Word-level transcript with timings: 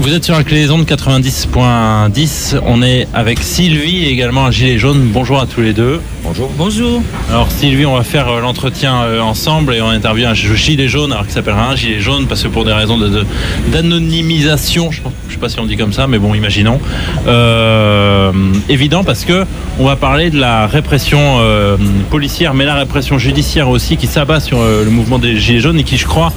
Vous 0.00 0.12
êtes 0.14 0.24
sur 0.24 0.34
la 0.34 0.42
clé 0.42 0.64
de 0.66 0.68
90.10. 0.72 2.58
On 2.66 2.82
est 2.82 3.06
avec 3.14 3.38
Sylvie 3.40 4.04
et 4.04 4.10
également 4.10 4.46
un 4.46 4.50
gilet 4.50 4.76
jaune. 4.78 5.08
Bonjour 5.12 5.38
à 5.40 5.46
tous 5.46 5.60
les 5.60 5.72
deux. 5.72 6.00
Bonjour. 6.24 6.50
Bonjour. 6.56 7.02
Alors 7.30 7.48
Sylvie, 7.52 7.86
on 7.86 7.94
va 7.96 8.02
faire 8.02 8.28
euh, 8.28 8.40
l'entretien 8.40 9.02
euh, 9.02 9.20
ensemble 9.20 9.74
et 9.74 9.80
on 9.82 9.88
interviewe 9.88 10.26
un 10.26 10.34
gilet 10.34 10.88
jaune, 10.88 11.12
alors 11.12 11.24
qu'il 11.24 11.32
s'appellera 11.34 11.68
un 11.70 11.76
gilet 11.76 12.00
jaune 12.00 12.26
parce 12.26 12.42
que 12.42 12.48
pour 12.48 12.64
des 12.64 12.72
raisons 12.72 12.98
de- 12.98 13.08
de- 13.08 13.26
d'anonymisation, 13.70 14.90
je 14.90 15.00
ne 15.02 15.32
sais 15.32 15.38
pas 15.38 15.48
si 15.48 15.60
on 15.60 15.66
dit 15.66 15.76
comme 15.76 15.92
ça, 15.92 16.06
mais 16.08 16.18
bon, 16.18 16.34
imaginons. 16.34 16.80
Euh, 17.28 18.32
évident 18.68 19.04
parce 19.04 19.24
que 19.24 19.44
on 19.78 19.84
va 19.86 19.94
parler 19.96 20.30
de 20.30 20.38
la 20.40 20.66
répression 20.66 21.36
euh, 21.40 21.76
policière, 22.10 22.54
mais 22.54 22.64
la 22.64 22.74
répression 22.74 23.18
judiciaire 23.18 23.68
aussi 23.68 23.96
qui 23.96 24.06
s'abat 24.08 24.40
sur 24.40 24.58
euh, 24.60 24.84
le 24.84 24.90
mouvement 24.90 25.18
des 25.20 25.38
gilets 25.38 25.60
jaunes 25.60 25.78
et 25.78 25.84
qui, 25.84 25.96
je 25.96 26.06
crois, 26.06 26.32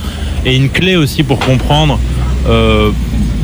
est 0.46 0.56
une 0.56 0.70
clé 0.70 0.96
aussi 0.96 1.24
pour 1.24 1.40
comprendre. 1.40 2.00
Euh, 2.48 2.91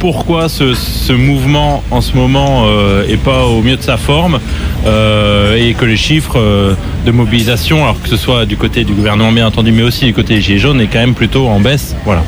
pourquoi 0.01 0.49
ce, 0.49 1.13
mouvement 1.13 1.83
en 1.91 2.01
ce 2.01 2.15
moment 2.15 2.63
euh, 2.65 3.07
est 3.07 3.17
pas 3.17 3.45
au 3.45 3.61
mieux 3.61 3.75
de 3.75 3.83
sa 3.83 3.97
forme 3.97 4.39
euh, 4.87 5.55
et 5.55 5.75
que 5.75 5.85
les 5.85 5.95
chiffres 5.95 6.39
euh, 6.39 6.73
de 7.05 7.11
mobilisation, 7.11 7.83
alors 7.83 8.01
que 8.01 8.09
ce 8.09 8.17
soit 8.17 8.47
du 8.47 8.57
côté 8.57 8.83
du 8.83 8.93
gouvernement 8.93 9.31
bien 9.31 9.45
entendu, 9.45 9.71
mais 9.71 9.83
aussi 9.83 10.05
du 10.05 10.13
côté 10.13 10.35
des 10.35 10.41
Gilets 10.41 10.57
jaunes, 10.57 10.81
est 10.81 10.87
quand 10.87 10.99
même 10.99 11.13
plutôt 11.13 11.47
en 11.47 11.59
baisse. 11.59 11.95
Voilà. 12.03 12.23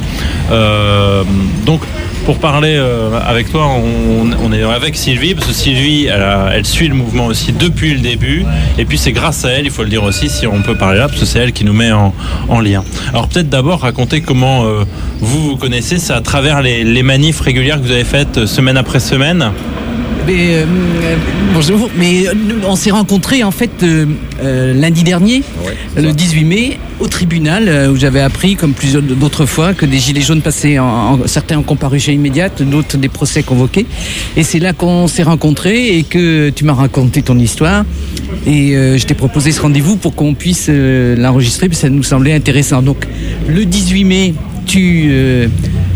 Euh, 0.52 1.24
donc 1.66 1.82
pour 2.26 2.40
parler 2.40 2.76
euh, 2.78 3.20
avec 3.26 3.52
toi, 3.52 3.68
on, 3.68 4.52
est 4.54 4.64
avec 4.64 4.96
Sylvie, 4.96 5.34
parce 5.36 5.48
que 5.48 5.54
Sylvie, 5.54 6.06
elle, 6.06 6.66
suit 6.66 6.88
le 6.88 6.96
mouvement 6.96 7.26
aussi 7.26 7.52
depuis 7.52 7.94
le 7.94 8.00
début. 8.00 8.46
Et 8.78 8.86
puis 8.86 8.98
c'est 8.98 9.12
grâce 9.12 9.46
à 9.46 9.50
elle, 9.50 9.66
il 9.66 9.72
faut 9.72 9.84
le 9.84 9.90
dire 9.90 10.04
aussi, 10.04 10.30
si 10.30 10.48
on 10.48 10.62
peut 10.62 10.76
parler 10.76 11.00
là, 11.00 11.08
parce 11.08 11.20
que 11.20 11.26
c'est 11.26 11.40
elle 11.40 11.54
qui 11.54 11.66
nous 11.66 11.74
met 11.74 11.92
en, 11.92 12.14
en 12.48 12.60
lien. 12.60 12.84
Alors 13.10 13.28
peut-être 13.28 13.50
d'abord 13.50 13.82
raconter 13.82 14.22
comment 14.22 14.66
euh, 14.66 14.84
vous 15.20 15.50
vous 15.50 15.58
connaissez, 15.58 15.98
c'est 15.98 16.14
à 16.14 16.22
travers 16.22 16.62
les, 16.62 16.84
les 16.84 17.04
manifs 17.04 17.40
régulières 17.40 17.78
que 17.78 17.86
vous 17.86 17.92
avez 17.92 18.04
faites 18.04 18.38
euh, 18.38 18.48
semaine 18.48 18.78
après 18.78 19.00
semaine. 19.00 19.52
Mais, 20.26 20.56
euh, 20.56 20.66
euh, 21.04 21.16
bonjour. 21.54 21.90
Mais 21.98 22.28
euh, 22.28 22.34
on 22.66 22.76
s'est 22.78 22.92
rencontrés 22.92 23.44
en 23.44 23.52
fait 23.52 23.72
euh, 23.84 24.06
euh, 24.42 24.74
lundi 24.74 25.04
dernier, 25.04 25.44
Ouais, 25.66 25.74
le 26.02 26.10
ça. 26.10 26.14
18 26.14 26.44
mai, 26.46 26.80
au 27.02 27.08
tribunal 27.08 27.90
où 27.92 27.98
j'avais 27.98 28.22
appris, 28.22 28.56
comme 28.56 28.72
plusieurs 28.74 29.02
d'autres 29.02 29.46
fois, 29.46 29.74
que 29.74 29.86
des 29.86 29.98
gilets 30.00 30.22
jaunes 30.22 30.42
passaient, 30.42 30.80
en, 30.80 30.86
en- 30.86 31.20
certains 31.28 31.58
en 31.58 31.64
comparution 31.64 32.14
immédiate, 32.14 32.62
d'autres 32.64 32.98
des 32.98 33.10
procès 33.10 33.44
convoqués. 33.44 33.86
Et 34.38 34.44
c'est 34.44 34.60
là 34.60 34.72
qu'on 34.72 35.08
s'est 35.08 35.24
rencontrés 35.24 35.98
et 35.98 36.04
que 36.04 36.50
tu 36.52 36.64
m'as 36.64 36.74
raconté 36.74 37.22
ton 37.22 37.38
histoire. 37.38 37.84
Et 38.48 38.72
je 38.98 39.06
t'ai 39.06 39.14
proposé 39.14 39.52
ce 39.52 39.62
rendez-vous 39.62 39.98
pour 39.98 40.16
qu'on 40.16 40.34
puisse 40.34 40.70
l'enregistrer, 40.70 41.68
puis 41.68 41.78
ça 41.78 41.90
nous 41.90 42.04
semblait 42.04 42.34
intéressant. 42.34 42.82
Donc 42.82 43.06
le 43.48 43.66
18 43.66 44.04
mai, 44.06 44.34
tu 44.66 45.50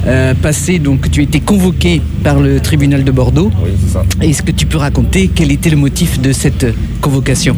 euh, 0.07 0.33
passais, 0.33 0.79
donc 0.79 1.11
tu 1.11 1.21
étais 1.23 1.39
convoqué 1.39 2.01
par 2.23 2.39
le 2.39 2.59
tribunal 2.59 3.03
de 3.03 3.11
Bordeaux. 3.11 3.51
Oui, 3.63 3.71
c'est 3.85 3.93
ça. 3.93 4.03
Est-ce 4.21 4.41
que 4.41 4.51
tu 4.51 4.65
peux 4.65 4.77
raconter 4.77 5.29
quel 5.33 5.51
était 5.51 5.69
le 5.69 5.77
motif 5.77 6.19
de 6.19 6.31
cette 6.31 6.65
convocation? 7.01 7.55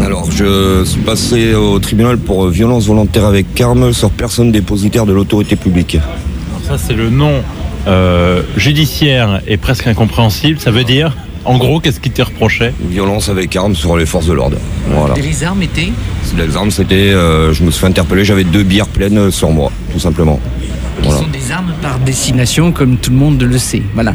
Alors, 0.00 0.30
je 0.32 0.82
suis 0.84 1.00
passé 1.00 1.54
au 1.54 1.78
tribunal 1.78 2.18
pour 2.18 2.46
euh, 2.46 2.50
violence 2.50 2.86
volontaire 2.86 3.24
avec 3.24 3.60
arme 3.60 3.92
sur 3.92 4.10
personne 4.10 4.50
dépositaire 4.50 5.06
de 5.06 5.12
l'autorité 5.12 5.54
publique. 5.56 5.96
Alors 5.96 6.78
ça 6.78 6.86
c'est 6.86 6.94
le 6.94 7.10
nom 7.10 7.42
euh, 7.86 8.42
judiciaire 8.56 9.40
et 9.46 9.56
presque 9.56 9.86
incompréhensible. 9.86 10.58
Ça 10.58 10.70
veut 10.70 10.84
dire, 10.84 11.16
en 11.44 11.58
gros, 11.58 11.78
qu'est-ce 11.80 12.00
qui 12.00 12.10
t'est 12.10 12.22
reproché? 12.22 12.72
Violence 12.88 13.28
avec 13.28 13.54
arme 13.56 13.74
sur 13.74 13.96
les 13.96 14.06
forces 14.06 14.26
de 14.26 14.32
l'ordre. 14.32 14.56
Voilà. 14.88 15.14
Et 15.16 15.22
Les 15.22 15.44
armes 15.44 15.62
étaient? 15.62 15.92
Les 16.36 16.56
armes, 16.56 16.70
c'était. 16.70 16.94
euh, 16.94 17.52
je 17.52 17.62
me 17.64 17.70
suis 17.70 17.80
fait 17.80 17.86
interpeller, 17.88 18.24
j'avais 18.24 18.44
deux 18.44 18.62
bières 18.62 18.86
pleines 18.88 19.30
sur 19.30 19.50
moi, 19.50 19.70
tout 19.92 19.98
simplement. 20.00 20.40
Qui 21.00 21.08
Voilà. 21.08 21.20
sont 21.24 21.28
des 21.30 21.50
armes 21.52 21.72
par 21.80 21.98
destination, 22.00 22.72
comme 22.72 22.96
tout 22.96 23.10
le 23.10 23.16
monde 23.16 23.42
le 23.42 23.58
sait. 23.58 23.82
Voilà. 23.94 24.14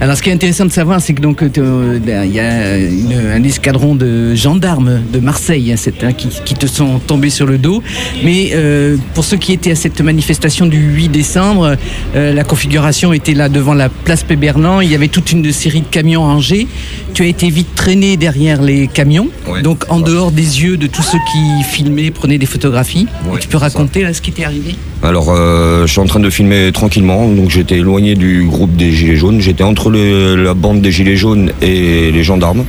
Alors, 0.00 0.16
ce 0.16 0.22
qui 0.22 0.30
est 0.30 0.32
intéressant 0.32 0.64
de 0.66 0.70
savoir, 0.72 1.00
c'est 1.00 1.14
que 1.14 1.20
donc 1.20 1.42
euh, 1.42 1.98
il 2.26 2.32
y 2.34 2.40
a 2.40 2.76
une- 2.78 3.12
un 3.34 3.42
escadron 3.42 3.94
de 3.94 4.34
gendarmes 4.34 5.00
de 5.12 5.18
Marseille, 5.20 5.72
hein, 5.72 5.90
hein, 6.02 6.12
qui, 6.12 6.28
qui 6.44 6.54
te 6.54 6.66
sont 6.66 6.98
tombés 7.06 7.30
sur 7.30 7.46
le 7.46 7.58
dos. 7.58 7.82
Mais 8.24 8.50
euh, 8.54 8.96
pour 9.14 9.24
ceux 9.24 9.36
qui 9.36 9.52
étaient 9.52 9.72
à 9.72 9.76
cette 9.76 10.00
manifestation 10.00 10.66
du 10.66 10.78
8 10.78 11.08
décembre, 11.08 11.76
euh, 12.16 12.32
la 12.32 12.44
configuration 12.44 13.12
était 13.12 13.34
là 13.34 13.48
devant 13.48 13.74
la 13.74 13.88
place 13.88 14.22
Péberlan. 14.22 14.80
Il 14.80 14.90
y 14.90 14.94
avait 14.94 15.08
toute 15.08 15.32
une 15.32 15.50
série 15.52 15.80
de 15.80 15.86
camions 15.86 16.22
rangés. 16.22 16.66
Tu 17.14 17.22
as 17.22 17.26
été 17.26 17.48
vite 17.50 17.74
traîné 17.74 18.16
derrière 18.16 18.62
les 18.62 18.86
camions, 18.88 19.28
Ouais, 19.46 19.60
donc 19.62 19.84
en 19.90 20.00
dehors 20.00 20.30
des 20.32 20.62
yeux 20.62 20.76
de 20.76 20.86
tous 20.86 21.02
ceux 21.02 21.18
qui 21.32 21.64
filmaient, 21.64 22.10
prenaient 22.10 22.38
des 22.38 22.46
photographies. 22.46 23.06
Ouais, 23.30 23.38
tu 23.40 23.48
peux 23.48 23.58
raconter 23.58 24.02
là, 24.02 24.14
ce 24.14 24.20
qui 24.22 24.32
t'est 24.32 24.44
arrivé? 24.44 24.76
Alors, 25.02 25.34
je 25.34 25.86
suis 25.86 25.98
en 26.00 26.06
train 26.12 26.20
de 26.20 26.28
filmer 26.28 26.70
tranquillement, 26.72 27.26
donc 27.26 27.48
j'étais 27.48 27.76
éloigné 27.76 28.16
du 28.16 28.44
groupe 28.46 28.76
des 28.76 28.92
Gilets 28.92 29.16
jaunes. 29.16 29.40
J'étais 29.40 29.64
entre 29.64 29.88
le- 29.88 30.36
la 30.36 30.52
bande 30.52 30.82
des 30.82 30.92
Gilets 30.92 31.16
jaunes 31.16 31.52
et 31.62 32.10
les 32.12 32.22
gendarmes. 32.22 32.64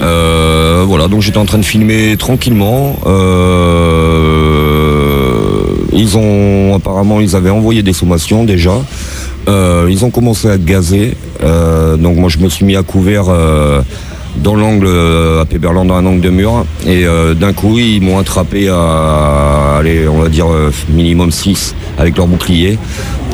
Euh, 0.00 0.82
voilà, 0.84 1.06
donc 1.06 1.22
j'étais 1.22 1.38
en 1.38 1.44
train 1.44 1.58
de 1.58 1.64
filmer 1.64 2.16
tranquillement. 2.18 2.96
Euh, 3.06 4.48
ils 5.92 6.18
ont 6.18 6.74
apparemment, 6.74 7.20
ils 7.20 7.36
avaient 7.36 7.50
envoyé 7.50 7.84
des 7.84 7.92
sommations 7.92 8.42
déjà. 8.42 8.72
Euh, 9.48 9.86
ils 9.88 10.04
ont 10.04 10.10
commencé 10.10 10.48
à 10.48 10.58
gazer. 10.58 11.16
Donc 11.40 12.16
moi, 12.16 12.28
je 12.30 12.38
me 12.38 12.48
suis 12.48 12.64
mis 12.64 12.74
à 12.74 12.82
couvert. 12.82 13.26
Dans 14.36 14.54
l'angle 14.54 14.86
euh, 14.86 15.42
à 15.42 15.44
Péberland, 15.44 15.86
dans 15.86 15.96
un 15.96 16.06
angle 16.06 16.20
de 16.20 16.30
mur. 16.30 16.64
Et 16.86 17.06
euh, 17.06 17.34
d'un 17.34 17.52
coup, 17.52 17.78
ils 17.78 18.00
m'ont 18.00 18.18
attrapé 18.18 18.68
à, 18.68 19.76
allez, 19.78 20.08
on 20.08 20.18
va 20.18 20.28
dire, 20.28 20.50
euh, 20.50 20.70
minimum 20.88 21.30
6 21.30 21.74
avec 21.98 22.16
leur 22.16 22.26
bouclier. 22.26 22.78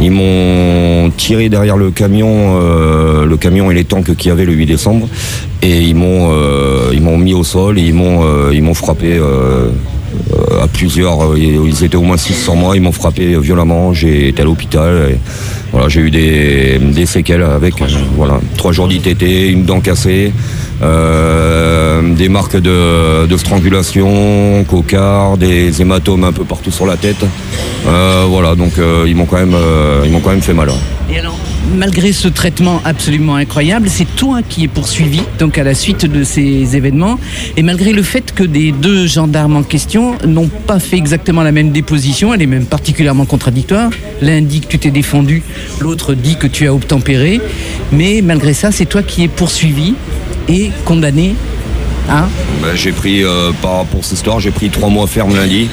Ils 0.01 0.11
m'ont 0.13 1.11
tiré 1.17 1.49
derrière 1.49 1.77
le 1.77 1.91
camion, 1.91 2.59
euh, 2.61 3.27
le 3.27 3.37
camion 3.37 3.71
et 3.71 3.75
les 3.75 3.85
tanks 3.85 4.15
qu'il 4.17 4.29
y 4.29 4.33
avait 4.33 4.45
le 4.45 4.53
8 4.53 4.67
décembre. 4.67 5.09
Et 5.63 5.81
ils 5.81 5.95
m'ont 5.97 6.31
euh, 6.33 6.91
ils 6.93 7.01
m'ont 7.03 7.19
mis 7.19 7.35
au 7.35 7.43
sol 7.43 7.79
et 7.79 7.83
ils 7.83 7.95
m'ont 7.95 8.21
euh, 8.23 8.51
ils 8.55 8.63
m'ont 8.63 8.75
frappé 8.75 9.15
euh, 9.19 9.69
euh, 10.33 10.63
à 10.63 10.69
plusieurs. 10.69 11.33
euh, 11.33 11.37
Ils 11.39 11.83
étaient 11.85 11.97
au 11.97 12.03
moins 12.03 12.17
6 12.17 12.35
sur 12.35 12.55
moi. 12.55 12.77
Ils 12.77 12.83
m'ont 12.83 12.93
frappé 12.93 13.37
violemment. 13.41 13.93
J'ai 13.93 14.29
été 14.29 14.43
à 14.43 14.45
l'hôpital. 14.45 15.09
et 15.11 15.17
Voilà, 15.73 15.89
j'ai 15.89 16.01
eu 16.01 16.11
des, 16.13 16.79
des 16.79 17.07
séquelles 17.07 17.43
avec. 17.43 17.83
euh, 17.83 17.87
Voilà, 18.17 18.39
trois 18.57 18.71
jours 18.71 18.87
d'ITT, 18.87 19.23
une 19.51 19.65
dent 19.65 19.81
cassée. 19.81 20.33
Euh, 20.81 22.15
des 22.15 22.29
marques 22.29 22.57
de, 22.57 23.27
de 23.27 23.37
strangulation, 23.37 24.65
cocard, 24.69 25.37
des 25.37 25.83
hématomes 25.83 26.23
un 26.23 26.31
peu 26.33 26.45
partout 26.45 26.71
sur 26.71 26.87
la 26.87 26.97
tête. 26.97 27.25
Euh, 27.89 28.25
voilà, 28.29 28.55
donc 28.55 28.79
euh, 28.79 29.05
ils 29.09 29.17
m'ont 29.17 29.25
quand 29.27 29.39
même, 29.39 29.55
euh, 29.89 30.03
ils 30.05 30.13
m'ont 30.13 30.21
quand 30.21 30.31
même 30.31 30.43
fait 30.43 30.55
mal. 30.55 30.69
alors, 31.17 31.39
malgré 31.77 32.13
ce 32.13 32.29
traitement 32.29 32.81
absolument 32.85 33.37
incroyable, 33.37 33.89
c'est 33.89 34.07
toi 34.17 34.41
qui 34.47 34.65
es 34.65 34.69
poursuivi, 34.69 35.23
donc 35.39 35.59
à 35.59 35.65
la 35.65 35.75
suite 35.75 36.07
de 36.07 36.25
ces 36.25 36.77
événements, 36.77 37.19
et 37.57 37.63
malgré 37.63 37.93
le 37.93 38.03
fait 38.03 38.33
que 38.35 38.45
des 38.45 38.73
deux 38.73 39.07
gendarmes 39.07 39.57
en 39.57 39.63
question 39.63 40.17
n'ont 40.27 40.49
pas 40.49 40.79
fait 40.79 40.97
exactement 40.97 41.43
la 41.43 41.53
même 41.53 41.71
déposition, 41.71 42.35
elle 42.35 42.43
est 42.43 42.47
même 42.47 42.67
particulièrement 42.67 43.25
contradictoire. 43.25 43.91
L'un 44.21 44.43
dit 44.43 44.61
que 44.61 44.69
tu 44.69 44.79
t'es 44.79 44.91
défendu, 44.91 45.43
l'autre 45.81 46.15
dit 46.15 46.37
que 46.37 46.47
tu 46.47 46.67
as 46.67 46.75
obtempéré, 46.75 47.41
mais 47.93 48.21
malgré 48.23 48.53
ça, 48.53 48.71
c'est 48.71 48.87
toi 48.87 49.03
qui 49.03 49.25
es 49.25 49.29
poursuivi 49.29 49.95
et 50.49 50.71
condamné 50.85 51.35
à 52.09 52.29
Ben, 52.63 52.75
j'ai 52.75 52.93
pris, 52.93 53.23
euh, 53.25 53.53
par, 53.63 53.85
pour 53.85 54.05
cette 54.05 54.15
histoire, 54.19 54.41
j'ai 54.41 54.51
pris 54.51 54.71
trois 54.71 54.89
mois 54.89 55.07
ferme 55.07 55.35
lundi. 55.37 55.69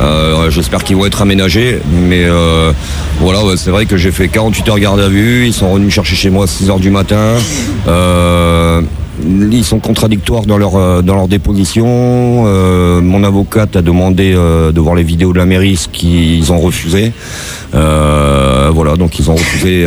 Euh, 0.00 0.50
J'espère 0.50 0.84
qu'ils 0.84 0.96
vont 0.96 1.06
être 1.06 1.22
aménagés. 1.22 1.80
Mais 1.90 2.24
euh, 2.24 2.72
voilà, 3.20 3.40
c'est 3.56 3.70
vrai 3.70 3.86
que 3.86 3.96
j'ai 3.96 4.10
fait 4.10 4.28
48 4.28 4.68
heures 4.68 4.78
garde 4.78 5.00
à 5.00 5.08
vue. 5.08 5.46
Ils 5.46 5.54
sont 5.54 5.72
revenus 5.72 5.92
chercher 5.92 6.16
chez 6.16 6.30
moi 6.30 6.44
à 6.44 6.46
6 6.46 6.70
heures 6.70 6.80
du 6.80 6.90
matin. 6.90 7.34
Ils 9.24 9.64
sont 9.64 9.78
contradictoires 9.78 10.42
dans 10.44 10.58
leur, 10.58 10.76
euh, 10.76 11.00
dans 11.02 11.14
leur 11.14 11.28
déposition. 11.28 11.86
Euh, 12.46 13.00
mon 13.00 13.24
avocate 13.24 13.74
a 13.76 13.82
demandé 13.82 14.34
euh, 14.36 14.72
de 14.72 14.80
voir 14.80 14.94
les 14.94 15.02
vidéos 15.02 15.32
de 15.32 15.38
la 15.38 15.46
mairie, 15.46 15.76
ce 15.76 15.88
qu'ils 15.88 16.52
ont 16.52 16.58
refusé. 16.60 17.12
Euh, 17.74 18.70
voilà, 18.72 18.96
donc 18.96 19.18
ils 19.18 19.30
ont 19.30 19.34
refusé 19.34 19.86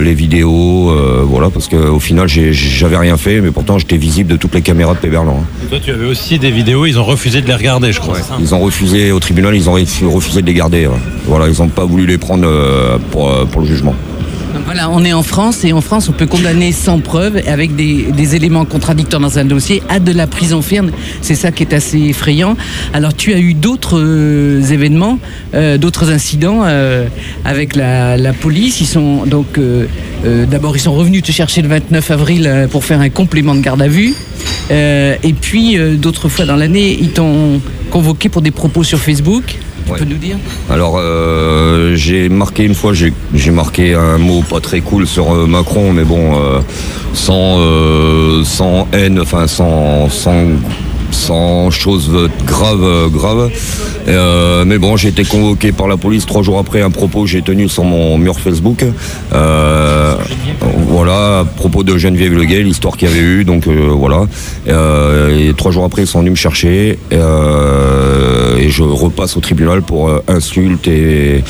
les 0.00 0.14
vidéos, 0.14 0.92
voilà, 1.24 1.50
parce 1.50 1.68
qu'au 1.68 1.98
final 2.00 2.26
j'avais 2.28 2.96
rien 2.96 3.16
fait, 3.16 3.40
mais 3.40 3.50
pourtant 3.50 3.78
j'étais 3.78 3.96
visible 3.96 4.30
de 4.30 4.36
toutes 4.36 4.54
les 4.54 4.62
caméras 4.62 4.94
de 4.94 4.98
Péberlan. 4.98 5.36
hein. 5.40 5.44
Et 5.64 5.68
Toi, 5.68 5.78
tu 5.82 5.90
avais 5.90 6.06
aussi 6.06 6.38
des 6.38 6.50
vidéos, 6.50 6.86
ils 6.86 6.98
ont 6.98 7.04
refusé 7.04 7.42
de 7.42 7.46
les 7.46 7.54
regarder, 7.54 7.92
je 7.92 8.00
crois. 8.00 8.18
Ils 8.40 8.54
ont 8.54 8.60
refusé 8.60 9.12
au 9.12 9.20
tribunal, 9.20 9.54
ils 9.54 9.68
ont 9.68 9.76
refu- 9.76 10.06
refusé 10.06 10.42
de 10.42 10.46
les 10.46 10.54
garder. 10.54 10.86
ouais. 10.86 10.94
Voilà, 11.26 11.48
ils 11.48 11.58
n'ont 11.60 11.68
pas 11.68 11.84
voulu 11.84 12.06
les 12.06 12.18
prendre 12.18 12.46
pour, 13.10 13.30
pour 13.50 13.60
le 13.60 13.66
jugement. 13.66 13.94
Voilà, 14.64 14.90
on 14.90 15.04
est 15.04 15.12
en 15.12 15.22
France 15.22 15.64
et 15.64 15.72
en 15.72 15.80
France, 15.80 16.08
on 16.08 16.12
peut 16.12 16.26
condamner 16.26 16.72
sans 16.72 17.00
preuve 17.00 17.40
avec 17.46 17.74
des, 17.76 18.34
éléments 18.34 18.64
contradictoires 18.64 19.20
dans 19.20 19.38
un 19.38 19.44
dossier 19.44 19.82
à 19.88 19.98
de 19.98 20.12
la 20.12 20.26
prison 20.26 20.62
ferme. 20.62 20.90
C'est 21.22 21.34
ça 21.34 21.50
qui 21.50 21.62
est 21.62 21.72
assez 21.72 21.98
effrayant. 21.98 22.56
Alors, 22.92 23.14
tu 23.14 23.32
as 23.32 23.38
eu 23.38 23.54
d'autres 23.54 23.98
euh, 24.00 24.62
événements, 24.62 25.18
euh, 25.54 25.78
d'autres 25.78 26.10
incidents 26.10 26.60
euh, 26.64 27.06
avec 27.44 27.74
la, 27.74 28.16
la 28.16 28.32
police. 28.32 28.80
Ils 28.80 28.86
sont 28.86 29.24
donc 29.26 29.58
d'abord 30.50 30.76
ils 30.76 30.80
sont 30.80 30.92
revenus 30.92 31.22
te 31.22 31.32
chercher 31.32 31.62
le 31.62 31.68
29 31.68 32.10
avril 32.10 32.68
pour 32.70 32.84
faire 32.84 33.00
un 33.00 33.08
complément 33.08 33.54
de 33.54 33.60
garde 33.60 33.82
à 33.82 33.88
vue. 33.88 34.14
Et 34.70 35.34
puis 35.40 35.78
d'autres 35.96 36.28
fois 36.28 36.44
dans 36.44 36.56
l'année, 36.56 36.96
ils 37.00 37.10
t'ont 37.10 37.60
convoqué 37.90 38.28
pour 38.28 38.42
des 38.42 38.50
propos 38.50 38.84
sur 38.84 38.98
Facebook. 38.98 39.58
Tu 39.90 39.94
Ouais. 39.94 39.98
peux 40.06 40.12
nous 40.14 40.18
dire 40.18 40.36
Alors, 40.70 40.96
euh, 40.98 41.94
j'ai 41.96 42.28
marqué 42.28 42.64
une 42.64 42.74
fois, 42.76 42.92
j'ai 42.94 43.50
marqué 43.50 43.94
un 43.94 44.18
mot 44.18 44.42
pas 44.48 44.60
très 44.60 44.80
cool 44.80 45.06
sur 45.06 45.32
euh, 45.34 45.46
Macron, 45.46 45.92
mais 45.92 46.04
bon, 46.04 46.38
euh, 46.38 46.60
sans, 47.12 47.58
sans 48.44 48.86
haine, 48.92 49.18
enfin 49.20 49.48
sans, 49.48 50.08
sans, 50.08 50.44
sans 51.20 51.70
choses 51.70 52.10
graves, 52.46 52.82
euh, 52.82 53.08
graves. 53.08 53.50
Euh, 54.08 54.64
mais 54.66 54.78
bon, 54.78 54.96
j'ai 54.96 55.08
été 55.08 55.24
convoqué 55.24 55.72
par 55.72 55.86
la 55.86 55.96
police 55.96 56.26
trois 56.26 56.42
jours 56.42 56.58
après 56.58 56.80
un 56.80 56.90
propos 56.90 57.22
que 57.22 57.28
j'ai 57.28 57.42
tenu 57.42 57.68
sur 57.68 57.84
mon 57.84 58.18
mur 58.18 58.40
Facebook. 58.40 58.84
Euh, 59.32 60.16
voilà, 60.88 61.40
à 61.40 61.44
propos 61.44 61.84
de 61.84 61.96
Geneviève 61.98 62.34
Leguet, 62.34 62.62
l'histoire 62.62 62.96
qu'il 62.96 63.08
y 63.08 63.10
avait 63.12 63.20
eu, 63.20 63.44
donc 63.44 63.66
euh, 63.66 63.90
voilà. 63.92 64.22
Et 64.66 65.52
trois 65.56 65.70
jours 65.70 65.84
après, 65.84 66.02
ils 66.02 66.08
sont 66.08 66.20
venus 66.20 66.32
me 66.32 66.36
chercher. 66.36 66.98
et 67.12 68.68
je 68.68 68.82
repasse 68.82 69.36
au 69.36 69.40
tribunal 69.40 69.82
pour 69.82 70.10
insulte 70.28 70.88
et 70.88 71.44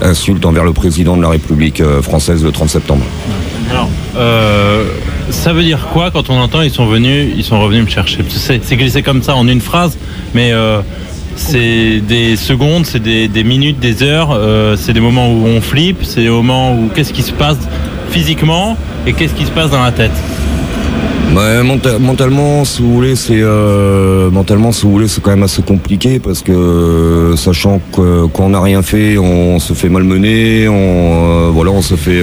insulte 0.00 0.44
envers 0.46 0.64
le 0.64 0.72
président 0.72 1.16
de 1.16 1.22
la 1.22 1.30
République 1.30 1.82
française 2.02 2.44
le 2.44 2.52
30 2.52 2.70
septembre. 2.70 3.04
Alors, 3.70 3.88
ça 5.30 5.52
veut 5.52 5.62
dire 5.62 5.88
quoi 5.92 6.10
quand 6.10 6.30
on 6.30 6.38
entend 6.38 6.62
ils 6.62 6.70
sont 6.70 6.86
venus, 6.86 7.32
ils 7.36 7.44
sont 7.44 7.60
revenus 7.60 7.84
me 7.84 7.90
chercher? 7.90 8.18
C'est 8.28 8.76
glissé 8.76 9.02
comme 9.02 9.22
ça 9.22 9.34
en 9.36 9.48
une 9.48 9.60
phrase, 9.60 9.96
mais 10.34 10.52
euh, 10.52 10.80
c'est 11.36 12.00
des 12.00 12.36
secondes, 12.36 12.86
c'est 12.86 13.02
des, 13.02 13.44
minutes, 13.44 13.78
des 13.78 14.02
heures, 14.02 14.30
euh, 14.32 14.76
c'est 14.76 14.92
des 14.92 15.00
moments 15.00 15.30
où 15.30 15.46
on 15.46 15.60
flippe, 15.60 15.98
c'est 16.02 16.22
des 16.22 16.30
moments 16.30 16.74
où 16.74 16.88
qu'est-ce 16.94 17.12
qui 17.12 17.22
se 17.22 17.32
passe 17.32 17.58
physiquement 18.10 18.76
et 19.06 19.12
qu'est-ce 19.12 19.34
qui 19.34 19.44
se 19.44 19.50
passe 19.50 19.70
dans 19.70 19.82
la 19.82 19.92
tête? 19.92 20.12
Mentalement, 22.00 22.64
si 22.64 22.80
vous 22.80 22.94
voulez, 22.94 23.14
c'est 23.14 23.40
euh, 23.40 24.30
mentalement, 24.30 24.72
si 24.72 24.84
vous 24.84 24.92
voulez, 24.92 25.08
c'est 25.08 25.20
quand 25.20 25.32
même 25.32 25.42
assez 25.42 25.60
compliqué 25.60 26.18
parce 26.18 26.40
que 26.40 26.52
euh, 26.52 27.36
sachant 27.36 27.80
qu'on 27.92 28.48
n'a 28.48 28.60
rien 28.60 28.80
fait, 28.80 29.18
on 29.18 29.58
se 29.58 29.74
fait 29.74 29.90
malmener, 29.90 30.66
on 30.68 31.50
voilà, 31.50 31.72
on 31.72 31.82
se 31.82 31.94
fait 31.96 32.22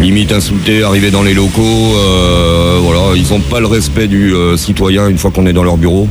limite 0.00 0.32
insulter, 0.32 0.82
arriver 0.82 1.10
dans 1.10 1.22
les 1.22 1.34
locaux, 1.34 1.62
euh, 1.96 2.78
voilà, 2.82 3.16
ils 3.16 3.32
ont 3.32 3.40
pas 3.40 3.60
le 3.60 3.66
respect 3.66 4.08
du 4.08 4.34
euh, 4.34 4.56
citoyen 4.56 5.08
une 5.08 5.18
fois 5.18 5.30
qu'on 5.30 5.46
est 5.46 5.52
dans 5.52 5.64
leur 5.64 5.76
bureau. 5.76 6.08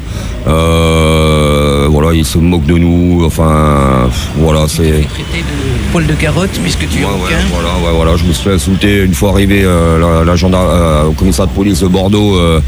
Euh, 0.48 1.88
voilà, 1.90 2.14
ils 2.14 2.26
se 2.26 2.38
moquent 2.38 2.66
de 2.66 2.78
nous, 2.78 3.24
enfin, 3.26 4.10
voilà, 4.38 4.66
c'est. 4.68 4.84
Traité 4.84 5.40
de 5.40 5.92
poil 5.92 6.06
de 6.06 6.14
carotte 6.14 6.50
puisque 6.62 6.88
tu 6.90 7.00
es 7.00 7.06
Ouais, 7.06 7.12
ouais, 7.12 7.36
voilà, 7.52 7.70
ouais, 7.84 7.96
voilà, 7.96 8.16
je 8.18 8.24
me 8.26 8.34
suis 8.34 8.44
fait 8.50 8.56
insulter 8.56 9.04
une 9.04 9.14
fois 9.14 9.30
arrivé 9.32 9.62
euh, 9.64 9.98
la, 10.00 10.24
la 10.26 10.36
gendarme- 10.36 10.70
euh, 10.70 11.06
au 11.06 11.12
commissariat 11.14 11.50
de 11.52 11.56
police 11.56 11.82
de 11.82 11.88
Bordeaux. 11.88 12.36
euh, 12.38 12.60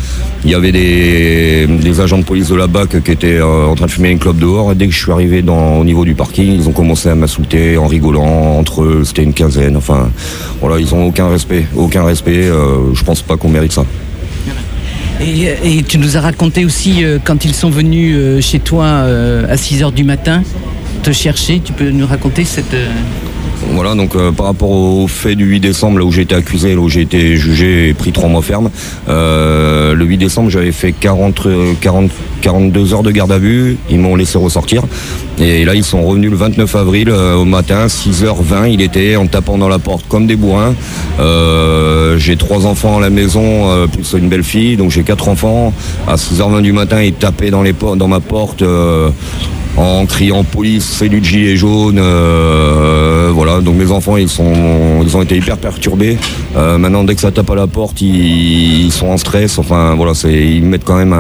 il 0.44 0.51
y 0.51 0.56
avait 0.56 0.71
des, 0.71 1.68
des 1.68 2.00
agents 2.00 2.19
de 2.19 2.24
police 2.24 2.47
de 2.50 2.56
la 2.56 2.68
BAC 2.68 3.03
qui 3.03 3.12
étaient 3.12 3.41
en 3.41 3.75
train 3.75 3.88
de 3.88 3.91
fumer 3.91 4.12
une 4.12 4.19
clope 4.19 4.38
dehors. 4.38 4.71
Et 4.71 4.75
dès 4.75 4.88
que 4.88 4.94
je 4.94 5.00
suis 5.00 5.12
arrivé 5.12 5.41
dans, 5.41 5.77
au 5.77 5.83
niveau 5.83 6.06
du 6.06 6.13
parking, 6.13 6.53
ils 6.53 6.69
ont 6.69 6.71
commencé 6.71 7.09
à 7.09 7.15
m'insulter 7.15 7.77
en 7.77 7.88
rigolant 7.88 8.57
entre 8.57 8.83
eux. 8.83 9.01
C'était 9.03 9.24
une 9.24 9.33
quinzaine. 9.33 9.75
Enfin, 9.75 10.09
voilà, 10.62 10.79
ils 10.79 10.94
ont 10.95 11.06
aucun 11.07 11.27
respect, 11.27 11.65
aucun 11.75 12.03
respect. 12.06 12.44
je 12.94 13.03
pense 13.03 13.21
pas 13.24 13.35
qu'on 13.35 13.50
mérite 13.50 13.74
ça. 13.74 13.83
Et, 15.19 15.77
et 15.79 15.83
tu 15.83 15.97
nous 15.97 16.15
as 16.15 16.21
raconté 16.21 16.63
aussi 16.65 17.03
euh, 17.03 17.17
quand 17.23 17.43
ils 17.43 17.55
sont 17.55 17.69
venus 17.69 18.15
euh, 18.15 18.41
chez 18.41 18.59
toi 18.59 18.85
euh, 18.85 19.51
à 19.51 19.57
6 19.57 19.81
h 19.81 19.93
du 19.93 20.03
matin 20.03 20.43
te 21.03 21.11
chercher. 21.11 21.59
Tu 21.59 21.73
peux 21.73 21.89
nous 21.89 22.05
raconter 22.05 22.45
cette. 22.45 22.75
Voilà, 23.71 23.95
donc 23.95 24.15
euh, 24.15 24.31
par 24.31 24.47
rapport 24.47 24.71
au 24.71 25.07
fait 25.07 25.35
du 25.35 25.45
8 25.45 25.59
décembre, 25.59 25.99
là 25.99 26.05
où 26.05 26.11
j'ai 26.11 26.21
été 26.21 26.35
accusé, 26.35 26.73
là 26.73 26.81
où 26.81 26.89
j'ai 26.89 27.01
été 27.01 27.35
jugé 27.35 27.89
et 27.89 27.93
pris 27.93 28.11
trois 28.11 28.29
mois 28.29 28.41
ferme, 28.41 28.69
euh, 29.09 29.93
le 29.93 30.05
8 30.05 30.17
décembre, 30.17 30.49
j'avais 30.49 30.71
fait 30.71 30.93
40, 30.93 31.45
euh, 31.45 31.73
40, 31.81 32.09
42 32.41 32.93
heures 32.93 33.03
de 33.03 33.11
garde 33.11 33.31
à 33.31 33.37
vue, 33.37 33.77
ils 33.89 33.99
m'ont 33.99 34.15
laissé 34.15 34.37
ressortir. 34.37 34.83
Et 35.39 35.65
là, 35.65 35.75
ils 35.75 35.83
sont 35.83 36.03
revenus 36.03 36.31
le 36.31 36.37
29 36.37 36.75
avril 36.75 37.09
euh, 37.09 37.35
au 37.35 37.45
matin, 37.45 37.87
6h20, 37.87 38.71
il 38.71 38.81
était 38.81 39.15
en 39.15 39.27
tapant 39.27 39.57
dans 39.57 39.69
la 39.69 39.79
porte 39.79 40.05
comme 40.07 40.27
des 40.27 40.35
bourrins. 40.35 40.73
Euh, 41.19 42.17
j'ai 42.17 42.37
trois 42.37 42.65
enfants 42.65 42.97
à 42.97 43.01
la 43.01 43.09
maison, 43.09 43.87
plus 43.87 44.13
une 44.17 44.29
belle 44.29 44.43
fille, 44.43 44.77
donc 44.77 44.91
j'ai 44.91 45.03
quatre 45.03 45.27
enfants. 45.27 45.73
À 46.07 46.15
6h20 46.15 46.61
du 46.61 46.71
matin, 46.71 47.01
ils 47.01 47.13
tapaient 47.13 47.51
dans, 47.51 47.63
les 47.63 47.73
dans 47.73 48.07
ma 48.07 48.19
porte. 48.19 48.63
En 49.77 50.07
criant 50.07 50.44
police, 50.44 50.83
c'est 50.83 51.07
du 51.07 51.24
gilet 51.24 51.56
jaune, 51.56 52.00
euh, 52.00 53.29
voilà. 53.31 53.62
Donc 53.62 53.75
mes 53.75 53.91
enfants, 53.91 54.18
ils 54.18 54.41
ont 54.41 55.21
été 55.21 55.38
hyper 55.38 55.57
perturbés. 55.57 56.18
Euh, 56.56 56.77
maintenant, 56.77 57.03
dès 57.03 57.13
que 57.13 57.21
ça 57.21 57.31
tape 57.31 57.50
à 57.51 57.56
la 57.56 57.68
porte, 57.68 58.01
ils, 58.01 58.91
sont 58.91 59.07
en 59.07 59.18
stress. 59.18 59.59
Enfin, 59.59 59.94
voilà, 59.95 60.13
ils 60.25 60.63
mettent 60.63 60.83
quand 60.83 60.97
même 60.97 61.13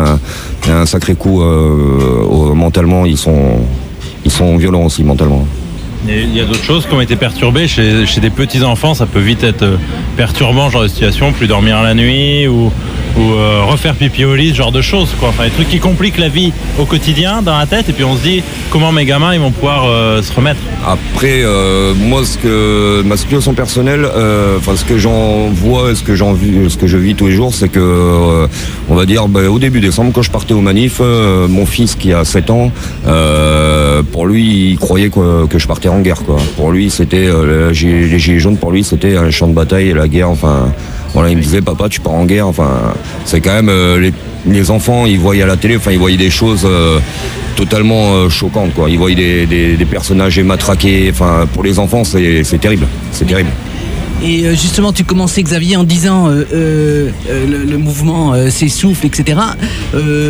un, 0.67 0.85
sacré 0.85 1.13
coup 1.13 1.41
euh, 1.41 2.53
mentalement. 2.55 3.05
Ils 3.05 3.17
sont, 3.17 3.59
violents 4.57 4.85
aussi 4.85 5.03
mentalement. 5.03 5.45
Il 6.07 6.35
y 6.35 6.39
a 6.39 6.45
d'autres 6.45 6.63
choses 6.63 6.85
qui 6.85 6.93
ont 6.93 7.01
été 7.01 7.15
perturbées 7.15 7.67
chez, 7.67 8.05
des 8.21 8.29
petits 8.29 8.63
enfants. 8.63 8.93
Ça 8.95 9.05
peut 9.05 9.19
vite 9.19 9.43
être 9.43 9.77
perturbant, 10.15 10.69
genre 10.69 10.83
de 10.83 10.87
situation, 10.87 11.31
plus 11.31 11.47
dormir 11.47 11.83
la 11.83 11.93
nuit 11.93 12.47
ou, 12.47 12.71
ou 13.17 13.33
euh, 13.33 13.63
refaire 13.65 13.95
pipi 13.95 14.25
au 14.25 14.35
lit, 14.35 14.49
ce 14.49 14.55
genre 14.55 14.71
de 14.71 14.81
choses. 14.81 15.09
Quoi. 15.19 15.29
Enfin, 15.29 15.45
des 15.45 15.51
trucs 15.51 15.69
qui 15.69 15.79
compliquent 15.79 16.17
la 16.17 16.29
vie 16.29 16.53
au 16.79 16.85
quotidien 16.85 17.41
dans 17.41 17.57
la 17.57 17.65
tête. 17.65 17.89
Et 17.89 17.93
puis 17.93 18.03
on 18.03 18.15
se 18.15 18.21
dit 18.21 18.43
comment 18.69 18.91
mes 18.91 19.05
gamins 19.05 19.33
ils 19.33 19.39
vont 19.39 19.51
pouvoir 19.51 19.85
euh, 19.85 20.21
se 20.21 20.33
remettre. 20.33 20.59
Après, 20.85 21.41
euh, 21.43 21.93
moi, 21.95 22.23
ce 22.25 22.37
que 22.37 23.01
ma 23.03 23.17
situation 23.17 23.53
personnelle, 23.53 24.05
enfin 24.57 24.75
ce 24.75 24.85
que 24.85 24.97
j'en 24.97 25.49
vois, 25.49 25.95
ce 25.95 26.03
que 26.03 26.15
j'en 26.15 26.33
vis, 26.33 26.69
ce 26.69 26.77
que 26.77 26.87
je 26.87 26.97
vis 26.97 27.15
tous 27.15 27.27
les 27.27 27.33
jours, 27.33 27.53
c'est 27.53 27.69
que, 27.69 28.47
on 28.89 28.95
va 28.95 29.05
dire, 29.05 29.27
bah, 29.27 29.49
au 29.49 29.59
début 29.59 29.79
décembre, 29.79 30.11
quand 30.13 30.21
je 30.21 30.31
partais 30.31 30.53
au 30.53 30.61
manif, 30.61 30.99
mon 30.99 31.65
fils 31.65 31.95
qui 31.95 32.13
a 32.13 32.23
7 32.23 32.49
ans, 32.49 32.71
pour 34.11 34.27
lui, 34.27 34.71
il 34.71 34.77
croyait 34.77 35.09
que, 35.09 35.45
que 35.47 35.59
je 35.59 35.67
partais 35.67 35.89
en 35.89 35.99
guerre. 35.99 36.23
Quoi. 36.23 36.37
Pour 36.55 36.71
lui, 36.71 36.89
c'était 36.89 37.27
les 37.27 37.73
gilets 37.73 38.39
jaunes. 38.39 38.57
Pour 38.57 38.71
lui, 38.71 38.83
c'était 38.83 39.17
un 39.17 39.31
champ 39.31 39.47
de 39.47 39.53
bataille 39.53 39.89
et 39.89 39.93
la 39.93 40.07
guerre. 40.07 40.29
Enfin, 40.29 40.71
voilà, 41.17 41.31
il 41.31 41.37
me 41.37 41.41
disait, 41.41 41.61
papa, 41.61 41.89
tu 41.89 41.99
pars 41.99 42.13
en 42.13 42.25
guerre. 42.25 42.47
Enfin, 42.47 42.93
c'est 43.25 43.41
quand 43.41 43.53
même 43.53 43.69
euh, 43.69 43.99
les, 43.99 44.13
les 44.45 44.71
enfants, 44.71 45.05
ils 45.05 45.19
voyaient 45.19 45.43
à 45.43 45.47
la 45.47 45.57
télé, 45.57 45.77
enfin, 45.77 45.91
ils 45.91 45.99
voyaient 45.99 46.17
des 46.17 46.29
choses. 46.29 46.63
euh, 46.65 46.99
totalement 47.55 48.13
euh, 48.13 48.29
choquantes 48.29 48.71
quoi. 48.75 48.87
Ils 48.87 48.99
voyaient 48.99 49.15
des, 49.15 49.45
des, 49.47 49.77
des 49.77 49.85
personnages 49.85 50.39
matraqués. 50.39 51.09
Enfin, 51.11 51.47
pour 51.53 51.63
les 51.63 51.79
enfants, 51.79 52.03
c'est 52.03 52.43
terrible. 52.61 52.85
C'est 53.11 53.25
terrible. 53.25 53.49
Et 54.23 54.43
justement, 54.55 54.93
tu 54.93 55.03
commençais 55.03 55.41
Xavier 55.43 55.75
en 55.75 55.83
disant 55.83 56.27
euh, 56.27 56.43
euh, 56.53 57.09
euh, 57.29 57.47
le, 57.47 57.63
le 57.63 57.77
mouvement 57.77 58.33
euh, 58.33 58.49
s'essouffle, 58.51 59.05
etc. 59.07 59.39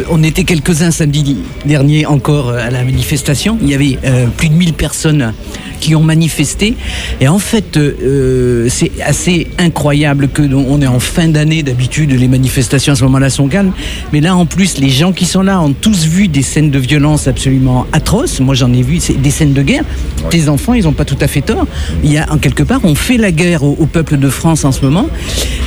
On 0.09 0.23
était 0.23 0.43
quelques-uns 0.45 0.91
samedi 0.91 1.37
dernier 1.65 2.05
encore 2.05 2.51
à 2.51 2.69
la 2.69 2.83
manifestation. 2.85 3.57
Il 3.61 3.69
y 3.69 3.73
avait 3.75 3.97
plus 4.37 4.47
de 4.49 4.53
1000 4.53 4.73
personnes 4.73 5.33
qui 5.79 5.95
ont 5.95 6.03
manifesté. 6.03 6.75
Et 7.21 7.27
en 7.27 7.39
fait, 7.39 7.77
euh, 7.77 7.95
euh, 8.01 8.67
c'est 8.69 8.91
assez 9.03 9.47
incroyable 9.57 10.27
que 10.29 10.41
on 10.41 10.81
est 10.81 10.87
en 10.87 10.99
fin 10.99 11.27
d'année. 11.27 11.63
D'habitude, 11.63 12.11
les 12.11 12.27
manifestations 12.27 12.93
à 12.93 12.95
ce 12.95 13.03
moment-là 13.05 13.29
sont 13.29 13.47
calmes. 13.47 13.71
Mais 14.13 14.21
là, 14.21 14.35
en 14.35 14.45
plus, 14.45 14.77
les 14.77 14.89
gens 14.89 15.11
qui 15.11 15.25
sont 15.25 15.41
là 15.41 15.61
ont 15.61 15.73
tous 15.73 16.05
vu 16.05 16.27
des 16.27 16.41
scènes 16.41 16.71
de 16.71 16.79
violence 16.79 17.27
absolument 17.27 17.85
atroces. 17.91 18.39
Moi, 18.39 18.55
j'en 18.55 18.71
ai 18.73 18.81
vu 18.81 18.99
c'est 18.99 19.21
des 19.21 19.31
scènes 19.31 19.53
de 19.53 19.61
guerre. 19.61 19.83
Tes 20.29 20.49
enfants, 20.49 20.73
ils 20.73 20.83
n'ont 20.83 20.93
pas 20.93 21.05
tout 21.05 21.17
à 21.21 21.27
fait 21.27 21.41
tort. 21.41 21.67
Il 22.03 22.11
y 22.11 22.17
a, 22.17 22.31
en 22.31 22.37
quelque 22.37 22.63
part, 22.63 22.81
on 22.83 22.95
fait 22.95 23.17
la 23.17 23.31
guerre 23.31 23.63
au, 23.63 23.77
au 23.79 23.85
peuple 23.85 24.17
de 24.17 24.29
France 24.29 24.65
en 24.65 24.71
ce 24.71 24.81
moment. 24.81 25.07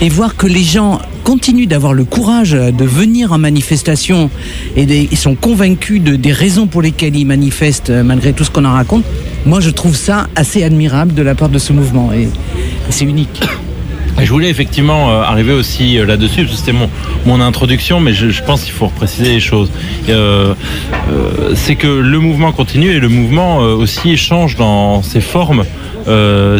Et 0.01 0.09
voir 0.09 0.37
que 0.37 0.47
les 0.47 0.63
gens 0.63 1.01
continuent 1.25 1.67
d'avoir 1.67 1.93
le 1.93 2.05
courage 2.05 2.53
de 2.53 2.85
venir 2.85 3.33
en 3.33 3.39
manifestation 3.39 4.31
et 4.77 4.87
sont 5.17 5.35
convaincus 5.35 6.03
de, 6.03 6.17
des 6.17 6.33
raisons 6.33 6.67
pour 6.67 6.83
lesquelles 6.83 7.17
ils 7.17 7.27
manifestent, 7.27 7.91
euh, 7.91 8.03
malgré 8.03 8.33
tout 8.33 8.45
ce 8.45 8.51
qu'on 8.51 8.65
en 8.65 8.73
raconte, 8.73 9.05
moi, 9.47 9.61
je 9.61 9.71
trouve 9.71 9.97
ça 9.97 10.29
assez 10.37 10.63
admirable 10.63 11.15
de 11.15 11.23
la 11.23 11.35
part 11.35 11.49
de 11.49 11.59
ce 11.59 11.73
mouvement. 11.73 12.13
Et 12.13 12.29
c'est 12.91 13.05
unique. 13.05 13.41
Je 14.31 14.33
voulais 14.33 14.49
effectivement 14.49 15.11
euh, 15.11 15.23
arriver 15.23 15.53
aussi 15.53 15.99
euh, 15.99 16.07
là-dessus, 16.07 16.45
parce 16.45 16.53
que 16.53 16.57
c'était 16.61 16.73
mon, 16.73 16.89
mon 17.27 17.41
introduction, 17.41 17.99
mais 17.99 18.13
je, 18.13 18.41
pense 18.45 18.63
qu'il 18.63 18.73
faut 18.73 18.87
repréciser 18.87 19.33
les 19.33 19.41
choses. 19.41 19.73
Euh, 20.09 20.55
c'est 21.57 21.75
que 21.75 21.89
le 21.89 22.19
mouvement 22.21 22.53
continue 22.53 22.93
et 22.93 23.01
le 23.01 23.09
mouvement 23.09 23.57
aussi 23.57 24.17
change 24.17 24.55
dans 24.55 25.03
ses 25.03 25.21
formes. 25.21 25.65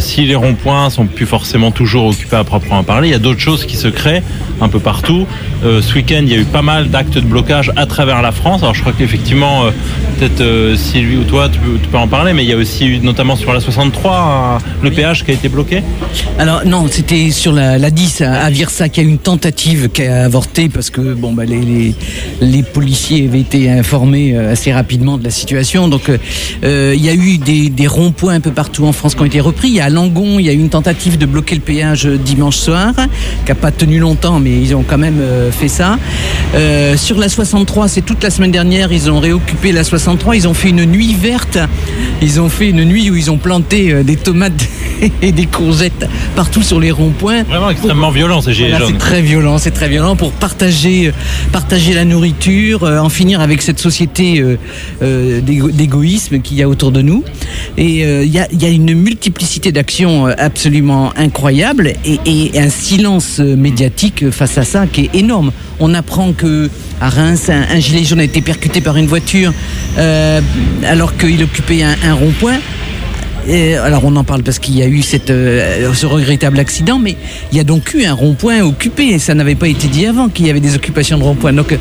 Si 0.01 0.23
les 0.23 0.35
ronds-points 0.35 0.91
sont 0.91 1.07
plus 1.07 1.27
forcément 1.27 1.71
toujours 1.71 2.07
occupés 2.07 2.35
à 2.35 2.43
proprement 2.43 2.83
parler, 2.83 3.07
il 3.07 3.13
y 3.13 3.15
a 3.15 3.21
d'autres 3.21 3.39
choses 3.39 3.65
qui 3.65 3.77
se 3.77 3.87
créent 3.87 4.25
un 4.61 4.69
peu 4.69 4.81
partout. 4.81 5.29
Euh, 5.65 5.83
ce 5.83 5.95
week-end, 5.95 6.21
il 6.23 6.29
y 6.31 6.35
a 6.35 6.39
eu 6.39 6.45
pas 6.45 6.63
mal 6.63 6.89
d'actes 6.89 7.15
de 7.15 7.21
blocage 7.21 7.71
à 7.77 7.85
travers 7.87 8.23
la 8.23 8.33
France. 8.33 8.63
Alors 8.63 8.75
je 8.75 8.81
crois 8.81 8.95
qu'effectivement, 8.97 9.65
euh, 9.67 9.71
peut-être 10.19 10.41
euh, 10.41 10.75
Sylvie 10.77 11.17
ou 11.17 11.25
toi, 11.25 11.49
tu 11.51 11.59
peux, 11.59 11.79
tu 11.83 11.89
peux 11.89 11.99
en 11.99 12.09
parler, 12.09 12.33
mais 12.33 12.45
il 12.45 12.49
y 12.49 12.53
a 12.53 12.57
aussi 12.57 12.87
eu, 12.87 12.99
notamment 12.99 13.37
sur 13.37 13.53
la 13.53 13.61
63, 13.61 14.59
un- 14.59 14.59
le 14.83 14.91
péage 14.91 15.25
qui 15.25 15.33
a 15.33 15.35
été 15.35 15.49
bloqué. 15.51 15.83
Alors 16.39 16.63
non, 16.65 16.87
c'était 16.91 17.31
sur 17.31 17.53
la, 17.53 17.77
la 17.77 17.91
10 17.91 18.23
à, 18.23 18.45
à 18.45 18.51
Virsac, 18.51 18.97
il 18.97 19.03
y 19.03 19.07
a 19.07 19.09
eu 19.09 19.11
une 19.13 19.19
tentative 19.19 19.91
qui 19.91 20.03
a 20.03 20.25
avorté 20.25 20.69
parce 20.71 20.89
que 20.89 21.13
bon, 21.15 21.33
bah, 21.33 21.45
les, 21.45 21.61
les, 21.61 21.95
les 22.41 22.63
policiers 22.63 23.27
avaient 23.29 23.41
été 23.41 23.71
informés 23.71 24.37
assez 24.37 24.73
rapidement 24.73 25.19
de 25.19 25.25
la 25.25 25.31
situation. 25.31 25.89
Donc 25.89 26.11
il 26.63 27.05
y 27.05 27.09
a 27.09 27.15
eu 27.15 27.37
des, 27.39 27.69
des 27.69 27.87
ronds-points 27.87 28.35
un 28.35 28.41
peu 28.41 28.51
partout 28.53 28.87
en 28.87 28.93
France 28.93 29.15
qui 29.15 29.21
ont 29.23 29.27
été 29.27 29.41
repris. 29.41 29.69
Il 29.69 29.75
y 29.75 29.81
a 29.81 29.85
à 29.85 29.91
Langon, 29.91 30.39
il 30.39 30.47
y 30.47 30.49
a 30.49 30.53
eu 30.53 30.59
une 30.59 30.69
tentative 30.71 31.19
de 31.19 31.27
bloquer 31.27 31.55
le 31.55 31.61
péage 31.61 32.07
dimanche 32.07 32.57
soir, 32.57 32.93
qui 33.45 33.49
n'a 33.51 33.55
pas 33.55 33.71
tenu 33.73 33.99
longtemps, 33.99 34.39
mais 34.39 34.53
ils 34.53 34.75
ont 34.75 34.85
quand 34.87 34.99
même 34.99 35.21
fait 35.51 35.69
ça. 35.69 35.99
Euh, 36.55 36.97
sur 36.97 37.19
la 37.19 37.29
63, 37.29 37.89
c'est 37.89 38.03
toute 38.03 38.23
la 38.23 38.31
semaine 38.31 38.51
dernière, 38.51 38.93
ils 38.93 39.11
ont 39.11 39.21
réoccupé 39.21 39.73
la 39.73 39.85
63, 39.85 40.37
ils 40.37 40.49
ont 40.49 40.55
fait 40.55 40.71
une 40.71 40.85
nuit 40.85 41.15
verte. 41.15 41.59
Ils 42.23 42.41
ont 42.41 42.49
fait 42.49 42.69
une 42.71 42.85
nuit 42.85 43.11
où 43.11 43.17
ils 43.17 43.31
ont 43.31 43.39
planté 43.39 43.93
euh, 43.93 44.03
des 44.03 44.17
tomates 44.17 44.69
et 45.23 45.33
des 45.33 45.47
courgettes 45.47 46.07
partout 46.37 46.63
sur 46.63 46.79
les 46.81 46.91
ronds-points. 46.91 47.45
Vraiment 47.45 47.71
extrêmement 47.71 48.11
violent 48.11 48.41
ces 48.43 48.53
gilets 48.53 48.71
Voilà, 48.71 48.85
jaunes. 48.87 48.95
c'est 48.95 48.99
très 48.99 49.23
violent, 49.23 49.59
c'est 49.59 49.71
très 49.71 49.89
violent 49.89 50.17
pour 50.17 50.33
partager, 50.33 51.09
euh, 51.09 51.13
partager 51.53 51.95
la 51.95 52.05
nourriture, 52.05 52.85
euh, 52.85 52.99
en 52.99 53.09
finir 53.09 53.41
avec 53.41 53.63
cette 53.63 53.79
société 53.81 54.41
euh, 54.41 54.57
euh, 55.03 55.41
d'égo- 55.41 55.71
d'égoïsme 55.71 56.41
qu'il 56.41 56.57
y 56.59 56.63
a 56.63 56.69
autour 56.69 56.91
de 56.93 57.01
nous. 57.03 57.25
Et 57.79 58.05
euh, 58.05 58.25
il 58.25 58.31
y, 58.33 58.39
a, 58.39 58.47
il 58.53 58.61
y 58.63 58.67
a 58.67 58.69
une 58.69 58.93
multiplicité 58.95 59.73
d'actions 59.73 60.27
euh, 60.29 60.33
absolument 60.39 61.13
incroyables 61.17 61.95
et, 62.05 62.19
et 62.27 62.61
un 62.61 62.69
silence 62.71 63.39
euh, 63.41 63.57
médiatique 63.57 64.31
face 64.31 64.59
à 64.59 64.65
ça 64.65 64.87
qui 64.87 65.03
est 65.03 65.15
énorme. 65.19 65.40
On 65.79 65.95
apprend 65.95 66.33
que 66.33 66.69
à 67.01 67.09
Reims, 67.09 67.51
un, 67.51 67.81
gilet 67.81 68.05
jaune 68.05 68.21
a 68.21 68.25
été 68.25 68.41
percuté 68.41 68.81
par 68.81 68.97
une 68.97 69.07
voiture 69.07 69.53
euh, 69.99 70.41
alors 70.87 71.17
qu'il 71.17 71.43
occupait 71.43 71.83
un, 71.83 72.15
rond-point. 72.15 72.59
Alors 73.83 74.05
on 74.05 74.15
en 74.17 74.25
parle 74.25 74.43
parce 74.43 74.59
qu'il 74.59 74.77
y 74.77 74.83
a 74.83 74.87
eu 74.87 75.03
euh, 75.31 75.95
ce 75.95 76.07
regrettable 76.07 76.59
accident, 76.59 76.99
mais 76.99 77.17
il 77.51 77.57
y 77.57 77.61
a 77.61 77.65
donc 77.65 77.95
eu 77.95 78.05
un 78.05 78.13
rond-point 78.13 78.61
occupé, 78.63 79.19
ça 79.19 79.35
n'avait 79.35 79.55
pas 79.55 79.69
été 79.69 79.89
dit 79.89 80.07
avant 80.07 80.29
qu'il 80.29 80.47
y 80.47 80.51
avait 80.51 80.61
des 80.61 80.75
occupations 80.75 81.19
de 81.19 81.25
rond-point. 81.25 81.53
Donc 81.53 81.77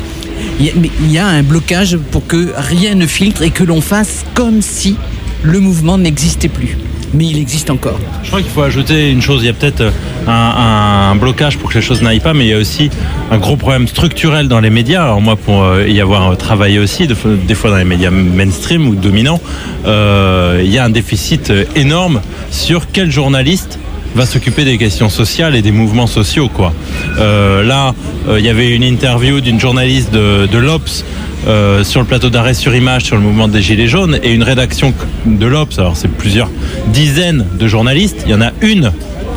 il 0.58 1.12
y 1.12 1.18
a 1.18 1.26
un 1.26 1.42
blocage 1.42 1.98
pour 2.10 2.26
que 2.26 2.52
rien 2.56 2.94
ne 2.94 3.06
filtre 3.06 3.42
et 3.42 3.50
que 3.50 3.64
l'on 3.64 3.80
fasse 3.80 4.24
comme 4.34 4.62
si 4.62 4.96
le 5.42 5.60
mouvement 5.60 5.98
n'existait 5.98 6.48
plus. 6.48 6.76
Mais 7.12 7.26
il 7.26 7.38
existe 7.38 7.70
encore. 7.70 7.98
Je 8.22 8.28
crois 8.28 8.40
qu'il 8.40 8.50
faut 8.50 8.62
ajouter 8.62 9.10
une 9.10 9.20
chose. 9.20 9.42
Il 9.42 9.46
y 9.46 9.48
a 9.48 9.52
peut-être 9.52 9.92
un, 10.28 11.10
un 11.10 11.16
blocage 11.16 11.58
pour 11.58 11.70
que 11.70 11.74
les 11.74 11.82
choses 11.82 12.02
n'aillent 12.02 12.20
pas, 12.20 12.34
mais 12.34 12.44
il 12.46 12.50
y 12.50 12.54
a 12.54 12.58
aussi 12.58 12.88
un 13.30 13.38
gros 13.38 13.56
problème 13.56 13.88
structurel 13.88 14.46
dans 14.46 14.60
les 14.60 14.70
médias. 14.70 15.02
Alors 15.02 15.20
moi, 15.20 15.36
pour 15.36 15.64
euh, 15.64 15.88
y 15.88 16.00
avoir 16.00 16.36
travaillé 16.36 16.78
aussi, 16.78 17.08
des 17.08 17.54
fois 17.54 17.70
dans 17.70 17.76
les 17.76 17.84
médias 17.84 18.10
mainstream 18.10 18.88
ou 18.88 18.94
dominants, 18.94 19.40
euh, 19.86 20.60
il 20.62 20.70
y 20.70 20.78
a 20.78 20.84
un 20.84 20.90
déficit 20.90 21.50
euh, 21.50 21.64
énorme 21.74 22.20
sur 22.50 22.90
quel 22.92 23.10
journaliste 23.10 23.78
va 24.14 24.26
s'occuper 24.26 24.64
des 24.64 24.78
questions 24.78 25.08
sociales 25.08 25.54
et 25.54 25.62
des 25.62 25.72
mouvements 25.72 26.06
sociaux. 26.08 26.48
Quoi. 26.48 26.72
Euh, 27.18 27.62
là, 27.62 27.94
euh, 28.28 28.40
il 28.40 28.44
y 28.44 28.48
avait 28.48 28.74
une 28.74 28.82
interview 28.82 29.40
d'une 29.40 29.60
journaliste 29.60 30.12
de, 30.12 30.46
de 30.46 30.58
l'Obs 30.58 31.04
euh, 31.46 31.84
sur 31.84 32.00
le 32.00 32.06
plateau 32.06 32.28
d'arrêt 32.28 32.52
sur 32.52 32.74
image 32.74 33.04
sur 33.04 33.16
le 33.16 33.22
mouvement 33.22 33.48
des 33.48 33.62
Gilets 33.62 33.88
jaunes 33.88 34.18
et 34.22 34.32
une 34.32 34.42
rédaction 34.42 34.92
de 35.24 35.46
l'Obs, 35.46 35.78
alors 35.78 35.96
c'est 35.96 36.10
plusieurs 36.10 36.50
dizaines 36.88 37.46
de 37.58 37.66
journalistes, 37.66 38.22
il 38.26 38.30
y 38.30 38.34
en 38.34 38.42
a 38.42 38.50
une 38.60 38.92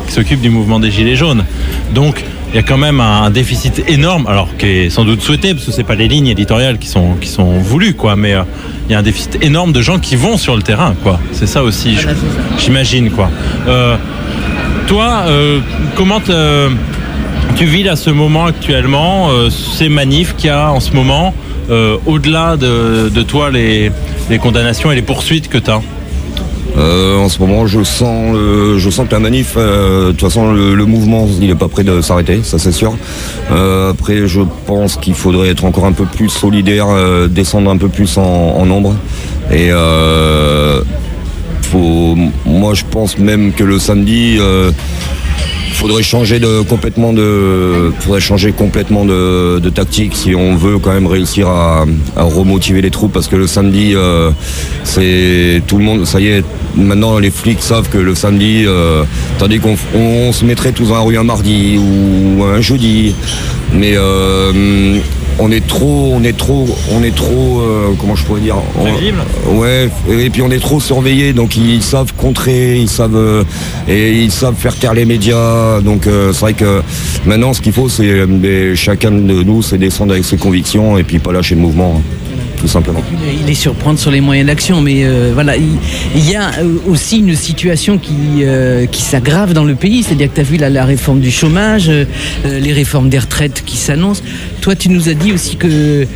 qui 0.06 0.12
s'occupe 0.12 0.42
du 0.42 0.50
mouvement 0.50 0.80
des 0.80 0.90
Gilets 0.90 1.16
jaunes. 1.16 1.44
Donc 1.94 2.22
il 2.52 2.56
y 2.56 2.58
a 2.58 2.62
quand 2.62 2.76
même 2.76 3.00
un, 3.00 3.30
déficit 3.30 3.82
énorme, 3.88 4.26
alors 4.26 4.48
qui 4.58 4.66
est 4.66 4.90
sans 4.90 5.04
doute 5.04 5.22
souhaité, 5.22 5.54
parce 5.54 5.64
que 5.64 5.72
c'est 5.72 5.82
pas 5.82 5.94
les 5.94 6.06
lignes 6.06 6.26
éditoriales 6.26 6.78
qui 6.78 6.88
sont, 6.88 7.14
qui 7.20 7.28
sont 7.28 7.58
voulues, 7.58 7.94
quoi, 7.94 8.16
mais 8.16 8.34
euh, 8.34 8.42
il 8.88 8.92
y 8.92 8.94
a 8.94 8.98
un 8.98 9.02
déficit 9.02 9.42
énorme 9.42 9.72
de 9.72 9.80
gens 9.80 9.98
qui 9.98 10.14
vont 10.14 10.36
sur 10.36 10.54
le 10.54 10.62
terrain, 10.62 10.94
quoi. 11.02 11.18
C'est 11.32 11.46
ça 11.48 11.64
aussi, 11.64 11.96
j'imagine, 12.58 13.10
quoi. 13.10 13.30
Euh, 13.66 13.96
toi, 14.86 15.24
comment 15.96 16.20
tu 17.56 17.64
vis 17.64 17.88
à 17.88 17.96
ce 17.96 18.10
moment 18.10 18.44
actuellement 18.44 19.30
ces 19.50 19.88
manifs 19.88 20.36
qu'il 20.36 20.48
y 20.48 20.50
a 20.50 20.70
en 20.70 20.80
ce 20.80 20.92
moment, 20.92 21.34
euh, 21.70 21.96
au-delà 22.06 22.56
de, 22.56 23.22
toi 23.22 23.50
les, 23.50 23.90
condamnations 24.40 24.92
et 24.92 24.94
les 24.94 25.02
poursuites 25.02 25.48
que 25.48 25.58
tu 25.58 25.70
as 25.70 25.80
Euh, 26.76 27.16
en 27.18 27.28
ce 27.28 27.38
moment, 27.38 27.66
je 27.66 27.82
sens, 27.84 28.34
que 28.34 29.12
la 29.12 29.20
manif, 29.20 29.54
euh, 29.56 30.08
de 30.08 30.10
toute 30.12 30.22
façon, 30.22 30.52
le, 30.52 30.84
mouvement, 30.86 31.28
il 31.40 31.48
est 31.48 31.54
pas 31.54 31.68
prêt 31.68 31.84
de 31.84 32.00
s'arrêter, 32.00 32.40
ça 32.42 32.58
c'est 32.58 32.72
sûr. 32.72 32.96
Après, 33.50 34.26
je 34.26 34.40
pense 34.66 34.96
qu'il 34.96 35.14
faudrait 35.14 35.50
être 35.50 35.64
encore 35.64 35.86
un 35.86 35.92
peu 35.92 36.04
plus 36.04 36.28
solidaire, 36.28 36.86
descendre 37.28 37.70
un 37.70 37.76
peu 37.76 37.88
plus 37.88 38.18
en, 38.18 38.22
en 38.22 38.66
nombre. 38.66 38.94
Et 39.52 39.70
moi, 42.44 42.74
je 42.74 42.84
pense 42.90 43.18
même 43.18 43.52
que 43.52 43.64
le 43.64 43.78
samedi. 43.78 44.38
Faudrait 45.74 46.02
changer 46.02 46.38
de 46.38 46.62
complètement 46.62 47.12
de 47.12 47.92
faudrait 48.00 48.20
changer 48.20 48.52
complètement 48.52 49.04
de, 49.04 49.60
tactique 49.74 50.14
si 50.14 50.34
on 50.34 50.56
veut 50.56 50.78
quand 50.78 50.92
même 50.92 51.06
réussir 51.06 51.48
à, 51.48 51.84
remotiver 52.16 52.80
les 52.80 52.90
troupes 52.90 53.12
parce 53.12 53.28
que 53.28 53.36
le 53.36 53.46
samedi 53.46 53.92
euh, 53.94 54.30
c'est 54.84 55.62
tout 55.66 55.78
le 55.78 55.84
monde 55.84 56.04
ça 56.04 56.20
y 56.20 56.28
est 56.28 56.44
maintenant 56.76 57.18
les 57.18 57.30
flics 57.30 57.62
savent 57.62 57.88
que 57.88 57.98
le 57.98 58.14
samedi 58.14 58.64
euh, 58.66 59.04
tandis 59.38 59.58
qu'on 59.58 59.76
on, 59.94 60.32
se 60.32 60.44
mettrait 60.44 60.72
tous 60.72 60.90
la 60.90 61.00
rue 61.00 61.16
un 61.16 61.24
mardi 61.24 61.78
ou 61.78 62.44
un 62.44 62.60
jeudi. 62.60 63.14
Mais 63.72 63.92
euh, 63.96 64.98
on 65.38 65.50
est 65.50 65.66
trop 65.66 66.12
on 66.14 66.22
est 66.22 66.36
trop 66.36 66.66
on 66.92 67.02
est 67.02 67.14
trop 67.14 67.60
euh, 67.60 67.90
comment 68.00 68.14
je 68.14 68.24
pourrais 68.24 68.40
dire 68.40 68.56
on- 68.78 68.84
Ouais, 69.58 69.88
et 70.10 70.30
puis 70.30 70.42
on 70.42 70.50
est 70.50 70.58
trop 70.60 70.80
surveillés, 70.80 71.32
donc 71.32 71.56
ils 71.56 71.82
savent 71.82 72.12
contrer, 72.16 72.76
ils 72.78 72.88
savent 72.88 73.16
euh, 73.16 73.44
et 73.88 74.12
ils 74.22 74.30
savent 74.30 74.54
faire 74.56 74.74
taire 74.76 74.94
les 74.94 75.04
médias. 75.04 75.80
Donc 75.80 76.06
euh, 76.06 76.32
c'est 76.32 76.40
vrai 76.40 76.52
que 76.54 76.82
maintenant 77.26 77.52
ce 77.52 77.60
qu'il 77.60 77.72
faut, 77.72 77.88
c'est 77.88 78.74
chacun 78.76 79.10
de 79.10 79.42
nous, 79.42 79.62
c'est 79.62 79.78
descendre 79.78 80.12
avec 80.12 80.24
ses 80.24 80.36
convictions 80.36 80.98
et 80.98 81.04
puis 81.04 81.18
pas 81.18 81.32
lâcher 81.32 81.54
le 81.54 81.60
mouvement, 81.60 81.96
hein, 81.98 82.02
tout 82.60 82.68
simplement. 82.68 83.00
Il 83.44 83.50
est 83.50 83.54
surprendre 83.54 83.98
sur 83.98 84.10
les 84.10 84.20
moyens 84.20 84.46
d'action, 84.46 84.80
mais 84.80 85.04
euh, 85.04 85.30
voilà, 85.34 85.56
il, 85.56 85.64
il 86.16 86.30
y 86.30 86.34
a 86.36 86.50
aussi 86.88 87.18
une 87.18 87.34
situation 87.36 87.98
qui, 87.98 88.14
euh, 88.42 88.86
qui 88.86 89.02
s'aggrave 89.02 89.52
dans 89.52 89.64
le 89.64 89.74
pays. 89.74 90.02
C'est-à-dire 90.02 90.28
que 90.30 90.34
tu 90.36 90.40
as 90.40 90.44
vu 90.44 90.56
la, 90.56 90.70
la 90.70 90.84
réforme 90.84 91.20
du 91.20 91.30
chômage, 91.30 91.90
les 92.44 92.72
réformes 92.72 93.08
des 93.10 93.18
retraites 93.18 93.62
qui 93.66 93.76
s'annoncent. 93.76 94.22
Toi, 94.64 94.74
tu 94.74 94.88
nous 94.88 95.10
as 95.10 95.12
dit 95.12 95.30
aussi 95.30 95.56
que 95.56 96.06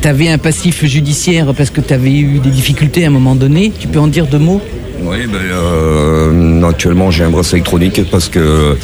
tu 0.00 0.08
avais 0.08 0.28
un 0.28 0.38
passif 0.38 0.84
judiciaire 0.84 1.52
parce 1.56 1.70
que 1.70 1.80
tu 1.80 1.92
avais 1.92 2.12
eu 2.12 2.38
des 2.38 2.50
difficultés 2.50 3.02
à 3.02 3.08
un 3.08 3.10
moment 3.10 3.34
donné. 3.34 3.72
Tu 3.76 3.88
peux 3.88 3.98
en 3.98 4.06
dire 4.06 4.28
deux 4.28 4.38
mots? 4.38 4.60
Oui, 5.02 5.26
ben, 5.26 5.38
euh, 5.42 6.62
actuellement 6.62 7.10
j'ai 7.10 7.24
un 7.24 7.30
bracelet 7.30 7.58
électronique 7.58 8.00
parce 8.12 8.28
que 8.28 8.76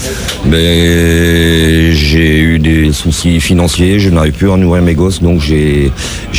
ben, 0.45 1.93
j'ai 1.93 2.41
eu 2.41 2.59
des 2.59 2.93
soucis 2.93 3.41
financiers, 3.41 4.01
je 4.01 4.11
n'arrive 4.11 4.33
plus 4.33 4.51
à 4.51 4.57
nourrir 4.57 4.83
mes 4.83 4.95
gosses, 4.95 5.23
donc 5.23 5.41
j'ai 5.41 5.93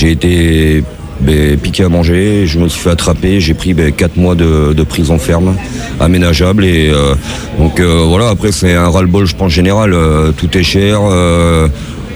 été 0.04 0.84
ben, 1.22 1.58
piqué 1.58 1.86
à 1.86 1.90
manger, 1.90 2.48
je 2.48 2.60
me 2.60 2.68
suis 2.68 2.82
fait 2.82 2.90
attraper, 2.90 3.40
j'ai 3.40 3.54
pris 3.54 3.74
ben, 3.74 3.94
4 3.94 4.18
mois 4.18 4.36
de, 4.36 4.84
prison 4.84 5.18
ferme, 5.20 5.56
aménageable, 6.02 6.66
euh, 6.66 7.16
donc 7.58 7.80
euh, 7.80 8.04
voilà, 8.08 8.28
après 8.28 8.52
c'est 8.52 8.74
un 8.74 8.90
ras-le-bol 8.90 9.26
je 9.26 9.36
pense 9.38 9.54
général, 9.54 9.94
euh, 9.94 10.34
tout 10.34 10.58
est 10.58 10.64
cher. 10.64 11.00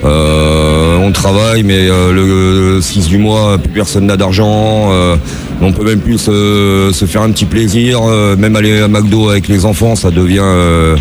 Euh, 0.05 0.85
euh, 0.95 0.97
on 0.97 1.11
travaille, 1.11 1.63
mais 1.63 1.89
euh, 1.89 2.11
le 2.11 2.81
6 2.81 3.07
du 3.07 3.17
mois, 3.17 3.57
plus 3.57 3.71
personne 3.71 4.05
n'a 4.05 4.17
d'argent. 4.17 4.91
On 5.61 5.71
peut 5.71 5.83
même 5.83 5.99
plus 5.99 6.17
se, 6.17 7.05
faire 7.07 7.21
un 7.21 7.31
petit 7.31 7.45
plaisir. 7.45 8.01
euh, 8.03 8.35
même 8.35 8.55
aller 8.55 8.81
à 8.81 8.87
McDo 8.87 9.29
avec 9.29 9.47
les 9.47 9.65
enfants, 9.65 9.95
ça 9.95 10.11
devient, 10.11 10.39
euh, 10.41 10.95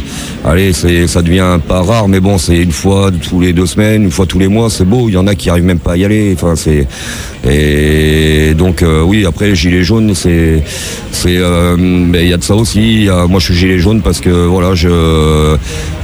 allez, 0.44 0.73
c'est, 0.73 1.06
ça 1.06 1.23
devient 1.23 1.58
pas 1.66 1.82
rare, 1.82 2.08
mais 2.08 2.20
bon, 2.20 2.38
c'est 2.38 2.58
une 2.58 2.73
fois 2.73 3.11
tous 3.11 3.40
les 3.40 3.52
deux 3.52 3.66
semaines, 3.66 4.04
une 4.04 4.11
fois 4.11 4.26
tous 4.26 4.38
les 4.38 4.49
mois, 4.49 4.70
c'est 4.70 4.84
beau. 4.84 5.08
Il 5.08 5.14
y 5.14 5.16
en 5.16 5.26
a 5.26 5.34
qui 5.34 5.50
arrivent 5.50 5.64
même 5.64 5.78
pas 5.78 5.92
à 5.92 5.96
y 5.96 6.04
aller. 6.04 6.34
Enfin, 6.34 6.54
c'est 6.56 6.87
et 7.46 8.54
donc 8.54 8.82
euh, 8.82 9.02
oui, 9.02 9.26
après 9.26 9.49
les 9.49 9.54
gilets 9.54 9.84
jaunes, 9.84 10.14
c'est, 10.14 10.62
mais 11.26 12.23
il 12.23 12.28
y 12.28 12.32
a 12.32 12.37
de 12.37 12.44
ça 12.44 12.54
aussi. 12.54 13.08
Moi, 13.28 13.40
je 13.40 13.44
suis 13.46 13.54
gilet 13.54 13.78
jaune 13.78 14.02
parce 14.02 14.20
que 14.20 14.30
voilà, 14.30 14.75
je, 14.75 15.56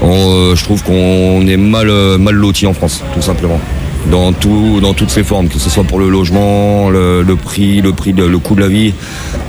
on, 0.03 0.55
je 0.55 0.65
trouve 0.65 0.83
qu'on 0.83 1.47
est 1.47 1.57
mal, 1.57 1.91
mal 2.19 2.35
loti 2.35 2.67
en 2.67 2.75
France, 2.75 3.03
tout 3.15 3.23
simplement. 3.23 3.61
Dans, 4.07 4.33
tout, 4.33 4.81
dans 4.81 4.95
toutes 4.95 5.11
ses 5.11 5.23
formes, 5.23 5.49
que 5.49 5.59
ce 5.59 5.69
soit 5.69 5.85
pour 5.85 5.99
le 5.99 6.09
logement, 6.09 6.89
le, 6.91 7.23
prix, 7.37 7.81
le 7.81 7.93
prix, 7.93 8.13
le 8.13 8.39
coût 8.39 8.55
de 8.55 8.61
la 8.61 8.69
vie. 8.69 8.95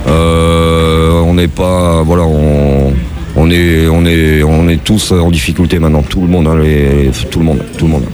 Euh, 0.06 1.20
on 1.20 1.34
n'est 1.34 1.48
pas, 1.48 2.02
voilà, 2.02 2.24
on, 2.24 3.50
est, 3.50 3.88
on 3.88 4.04
est, 4.04 4.42
on 4.42 4.68
est 4.68 4.82
tous 4.82 5.12
en 5.12 5.30
difficulté 5.30 5.78
maintenant. 5.78 6.02
Tout 6.02 6.20
le 6.20 6.28
monde, 6.28 6.46
hein, 6.46 6.58
tout 7.30 7.38
le 7.38 7.44
monde, 7.44 7.62
tout 7.78 7.86
le 7.86 7.92
monde. 7.92 8.04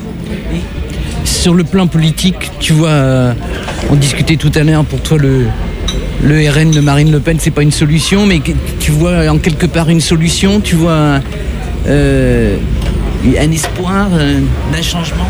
Sur 1.24 1.54
le 1.54 1.64
plan 1.64 1.86
politique, 1.86 2.50
tu 2.60 2.72
vois, 2.72 2.88
euh, 2.88 3.32
on 3.90 3.96
discutait 3.96 4.36
tout 4.36 4.52
à 4.54 4.62
l'heure 4.62 4.84
pour 4.84 5.00
toi 5.00 5.18
le, 5.18 5.46
RN 6.22 6.70
de 6.70 6.80
Marine 6.80 7.12
Le 7.12 7.20
Pen, 7.20 7.36
c'est 7.38 7.50
pas 7.50 7.62
une 7.62 7.72
solution, 7.72 8.26
mais 8.26 8.40
tu 8.80 8.90
vois 8.90 9.28
en 9.28 9.38
quelque 9.38 9.66
part 9.66 9.90
une 9.90 10.00
solution, 10.00 10.60
tu 10.60 10.74
vois 10.76 11.20
euh, 11.86 12.56
un 13.38 13.50
espoir 13.50 14.08
d'un 14.10 14.82
changement? 14.82 15.28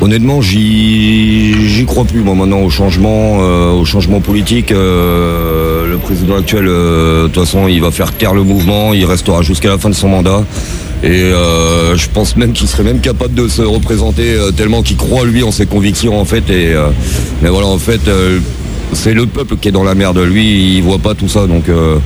Honnêtement, 0.00 0.40
j'y 0.40 1.84
crois 1.84 2.04
plus 2.04 2.20
moi 2.20 2.36
maintenant 2.36 2.60
au 2.60 2.70
changement, 2.70 3.38
euh, 3.40 3.72
au 3.72 3.84
changement 3.84 4.20
politique. 4.20 4.70
Euh, 4.70 5.90
le 5.90 5.98
président 5.98 6.36
actuel, 6.36 6.66
euh, 6.68 7.24
de 7.24 7.28
toute 7.28 7.44
façon, 7.44 7.66
il 7.66 7.80
va 7.80 7.90
faire 7.90 8.12
taire 8.12 8.32
le 8.32 8.44
mouvement, 8.44 8.94
il 8.94 9.04
restera 9.04 9.42
jusqu'à 9.42 9.70
la 9.70 9.78
fin 9.78 9.90
de 9.90 9.94
son 9.94 10.08
mandat. 10.08 10.44
Et 11.02 11.30
je 11.30 12.08
pense 12.12 12.36
même 12.36 12.52
qu'il 12.52 12.66
serait 12.66 12.82
même 12.82 12.98
capable 12.98 13.32
de 13.32 13.46
se 13.46 13.62
représenter 13.62 14.36
tellement 14.56 14.82
qu'il 14.82 14.96
croit 14.96 15.24
lui 15.24 15.44
en 15.44 15.52
ses 15.52 15.64
convictions 15.64 16.20
en 16.20 16.24
fait. 16.24 16.42
Mais 17.40 17.48
voilà, 17.48 17.68
en 17.68 17.78
fait, 17.78 18.00
c'est 18.92 19.14
le 19.14 19.26
peuple 19.26 19.56
qui 19.56 19.68
est 19.68 19.72
dans 19.72 19.84
la 19.84 19.94
merde. 19.94 20.18
Lui, 20.18 20.76
il 20.76 20.82
voit 20.82 20.98
pas 20.98 21.14
tout 21.14 21.28
ça. 21.28 21.46
Donc, 21.46 21.68
euh, 21.68 21.98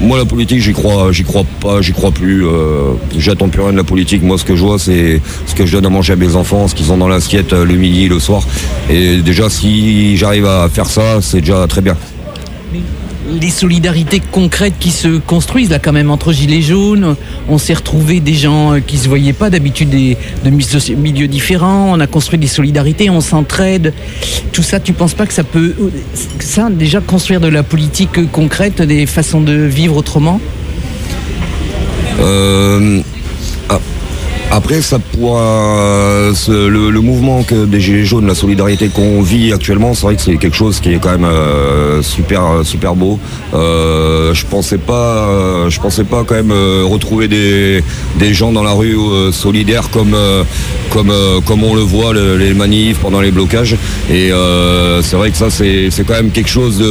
moi, 0.00 0.18
la 0.18 0.24
politique, 0.24 0.60
j'y 0.60 0.72
crois, 0.72 1.12
j'y 1.12 1.24
crois 1.24 1.44
pas, 1.60 1.80
j'y 1.80 1.92
crois 1.92 2.10
plus. 2.10 2.46
Euh, 2.46 2.92
J'attends 3.16 3.48
plus 3.48 3.62
rien 3.62 3.72
de 3.72 3.76
la 3.76 3.84
politique. 3.84 4.22
Moi, 4.22 4.38
ce 4.38 4.44
que 4.44 4.56
je 4.56 4.64
vois, 4.64 4.78
c'est 4.78 5.20
ce 5.46 5.54
que 5.54 5.66
je 5.66 5.72
donne 5.72 5.86
à 5.86 5.90
manger 5.90 6.12
à 6.12 6.16
mes 6.16 6.36
enfants, 6.36 6.68
ce 6.68 6.74
qu'ils 6.74 6.92
ont 6.92 6.96
dans 6.98 7.08
l'assiette 7.08 7.52
euh, 7.52 7.64
le 7.64 7.74
midi, 7.74 8.08
le 8.08 8.18
soir. 8.18 8.42
Et 8.90 9.18
déjà, 9.18 9.48
si 9.50 10.16
j'arrive 10.16 10.46
à 10.46 10.68
faire 10.68 10.86
ça, 10.86 11.20
c'est 11.20 11.40
déjà 11.40 11.66
très 11.66 11.80
bien 11.80 11.96
les 13.28 13.50
solidarités 13.50 14.20
concrètes 14.20 14.74
qui 14.78 14.90
se 14.90 15.18
construisent 15.18 15.70
là 15.70 15.78
quand 15.78 15.92
même 15.92 16.10
entre 16.10 16.32
gilets 16.32 16.62
jaunes. 16.62 17.16
On 17.48 17.58
s'est 17.58 17.74
retrouvé 17.74 18.20
des 18.20 18.34
gens 18.34 18.74
euh, 18.74 18.80
qui 18.80 18.98
se 18.98 19.08
voyaient 19.08 19.32
pas 19.32 19.50
d'habitude 19.50 19.90
de 19.90 20.94
milieux 20.96 21.28
différents. 21.28 21.92
On 21.92 22.00
a 22.00 22.06
construit 22.06 22.38
des 22.38 22.46
solidarités, 22.46 23.10
on 23.10 23.20
s'entraide. 23.20 23.92
Tout 24.52 24.62
ça, 24.62 24.80
tu 24.80 24.92
penses 24.92 25.14
pas 25.14 25.26
que 25.26 25.34
ça 25.34 25.44
peut, 25.44 25.74
ça 26.40 26.70
déjà 26.70 27.00
construire 27.00 27.40
de 27.40 27.48
la 27.48 27.62
politique 27.62 28.30
concrète, 28.30 28.82
des 28.82 29.06
façons 29.06 29.40
de 29.40 29.52
vivre 29.52 29.96
autrement? 29.96 30.40
Euh, 32.20 33.00
après, 34.58 34.82
ça 34.82 34.98
pourra, 34.98 36.32
le, 36.48 37.00
mouvement 37.00 37.44
des 37.48 37.80
Gilets 37.80 38.04
jaunes, 38.04 38.26
la 38.26 38.34
solidarité 38.34 38.88
qu'on 38.88 39.22
vit 39.22 39.52
actuellement, 39.52 39.94
c'est 39.94 40.02
vrai 40.02 40.16
que 40.16 40.20
c'est 40.20 40.36
quelque 40.36 40.56
chose 40.56 40.80
qui 40.80 40.92
est 40.92 40.98
quand 40.98 41.12
même 41.12 41.24
euh, 41.24 42.02
super, 42.02 42.42
super 42.64 42.96
beau. 42.96 43.20
Euh, 43.54 44.34
je 44.34 44.44
pensais 44.46 44.78
pas, 44.78 45.28
euh, 45.28 45.70
je 45.70 45.78
pensais 45.80 46.02
pas 46.02 46.24
quand 46.26 46.34
même 46.34 46.50
retrouver 46.50 47.28
des, 47.28 47.84
des 48.18 48.34
gens 48.34 48.50
dans 48.50 48.64
la 48.64 48.72
rue 48.72 48.96
solidaires 49.30 49.90
comme, 49.90 50.16
comme, 50.90 51.12
comme 51.46 51.62
on 51.62 51.76
le 51.76 51.82
voit, 51.82 52.12
les 52.12 52.52
manifs 52.52 52.98
pendant 52.98 53.20
les 53.20 53.30
blocages. 53.30 53.76
Et 54.10 54.32
c'est 55.02 55.16
vrai 55.16 55.30
que 55.30 55.36
ça, 55.36 55.50
c'est 55.50 56.04
quand 56.04 56.14
même 56.14 56.32
quelque 56.32 56.50
chose 56.50 56.82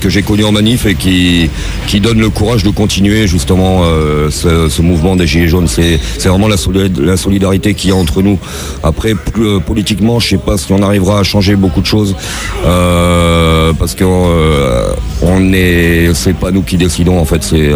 que 0.00 0.08
j'ai 0.08 0.22
connu 0.22 0.44
en 0.44 0.50
manif 0.50 0.86
et 0.86 0.96
qui, 0.96 1.48
qui 1.86 2.00
donne 2.00 2.18
le 2.18 2.30
courage 2.30 2.64
de 2.64 2.70
continuer 2.70 3.28
justement 3.28 3.84
ce, 4.28 4.68
ce, 4.68 4.82
mouvement 4.82 5.14
des 5.14 5.28
Gilets 5.28 5.46
jaunes. 5.46 5.68
C'est 5.68 6.00
vraiment 6.26 6.48
la 6.48 6.56
solidarité 6.56 7.11
la 7.12 7.16
solidarité 7.16 7.74
qu'il 7.74 7.90
y 7.90 7.92
a 7.92 7.96
entre 7.96 8.22
nous. 8.22 8.38
Après, 8.82 9.14
euh, 9.38 9.60
politiquement, 9.60 10.18
je 10.18 10.28
sais 10.30 10.38
pas 10.38 10.56
si 10.56 10.72
on 10.72 10.82
arrivera 10.82 11.20
à 11.20 11.22
changer 11.22 11.56
beaucoup 11.56 11.80
de 11.80 11.86
choses 11.86 12.16
euh, 12.64 13.72
parce 13.78 13.94
que 13.94 14.04
euh, 14.04 14.94
on 15.22 15.52
est, 15.52 16.10
c'est 16.14 16.34
pas 16.34 16.50
nous 16.50 16.62
qui 16.62 16.76
décidons 16.76 17.18
en 17.18 17.24
fait. 17.24 17.42
C'est 17.42 17.70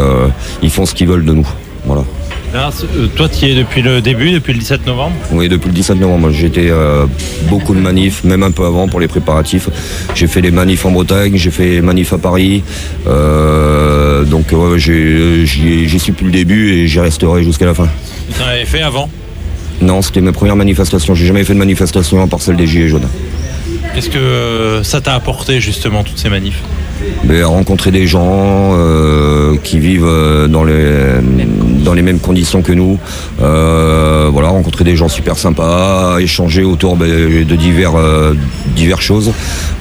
ils 0.62 0.70
font 0.70 0.86
ce 0.86 0.94
qu'ils 0.94 1.08
veulent 1.08 1.24
de 1.24 1.32
nous. 1.32 1.46
Voilà. 1.84 2.02
toi, 3.14 3.28
tu 3.28 3.46
y 3.46 3.52
es 3.52 3.54
depuis 3.54 3.82
le 3.82 4.00
début, 4.00 4.32
depuis 4.32 4.52
le 4.54 4.58
17 4.58 4.86
novembre? 4.86 5.14
Oui, 5.30 5.48
depuis 5.48 5.68
le 5.68 5.74
17 5.74 6.00
novembre. 6.00 6.30
J'ai 6.30 6.46
été 6.46 6.72
beaucoup 7.48 7.74
de 7.74 7.80
manifs, 7.80 8.24
même 8.24 8.42
un 8.42 8.50
peu 8.50 8.64
avant 8.64 8.88
pour 8.88 9.00
les 9.00 9.08
préparatifs. 9.08 9.68
J'ai 10.14 10.26
fait 10.26 10.40
les 10.40 10.50
manifs 10.50 10.84
en 10.86 10.90
Bretagne, 10.90 11.36
j'ai 11.36 11.50
fait 11.50 11.68
les 11.68 11.82
manifs 11.82 12.12
à 12.12 12.18
Paris. 12.18 12.62
donc 13.06 14.46
j'y 14.76 15.98
suis 15.98 16.12
depuis 16.12 16.26
le 16.26 16.32
début 16.32 16.72
et 16.72 16.88
j'y 16.88 17.00
resterai 17.00 17.44
jusqu'à 17.44 17.66
la 17.66 17.74
fin. 17.74 17.88
Tu 18.34 18.42
en 18.42 18.46
avais 18.46 18.64
fait 18.64 18.82
avant? 18.82 19.08
Non, 19.80 20.02
c'était 20.02 20.20
mes 20.20 20.32
premières 20.32 20.56
manifestations. 20.56 21.14
J'ai 21.14 21.26
jamais 21.26 21.44
fait 21.44 21.54
de 21.54 21.58
manifestation 21.58 22.22
à 22.22 22.26
part 22.26 22.40
celle 22.40 22.56
des 22.56 22.66
Gilets 22.66 22.88
jaunes. 22.88 23.08
Qu'est-ce 23.94 24.10
que 24.10 24.80
ça 24.82 25.00
t'a 25.00 25.14
apporté 25.14 25.60
justement 25.60 26.04
toutes 26.04 26.18
ces 26.18 26.28
manifs? 26.28 26.62
Ben, 27.24 27.44
rencontrer 27.44 27.90
des 27.90 28.06
gens 28.06 28.72
euh, 28.74 29.56
qui 29.62 29.78
vivent 29.78 30.06
euh, 30.06 30.48
dans 30.48 30.64
les, 30.64 30.74
dans 31.82 31.94
les 31.94 32.02
mêmes 32.02 32.18
conditions 32.18 32.62
que 32.62 32.72
nous. 32.72 32.98
Euh, 33.42 34.28
voilà, 34.32 34.48
rencontrer 34.48 34.84
des 34.84 34.96
gens 34.96 35.08
super 35.08 35.36
sympas, 35.36 36.18
échanger 36.18 36.62
autour 36.62 36.96
ben, 36.96 37.08
de 37.08 37.56
divers, 37.56 37.94
divers 38.74 39.02
choses. 39.02 39.32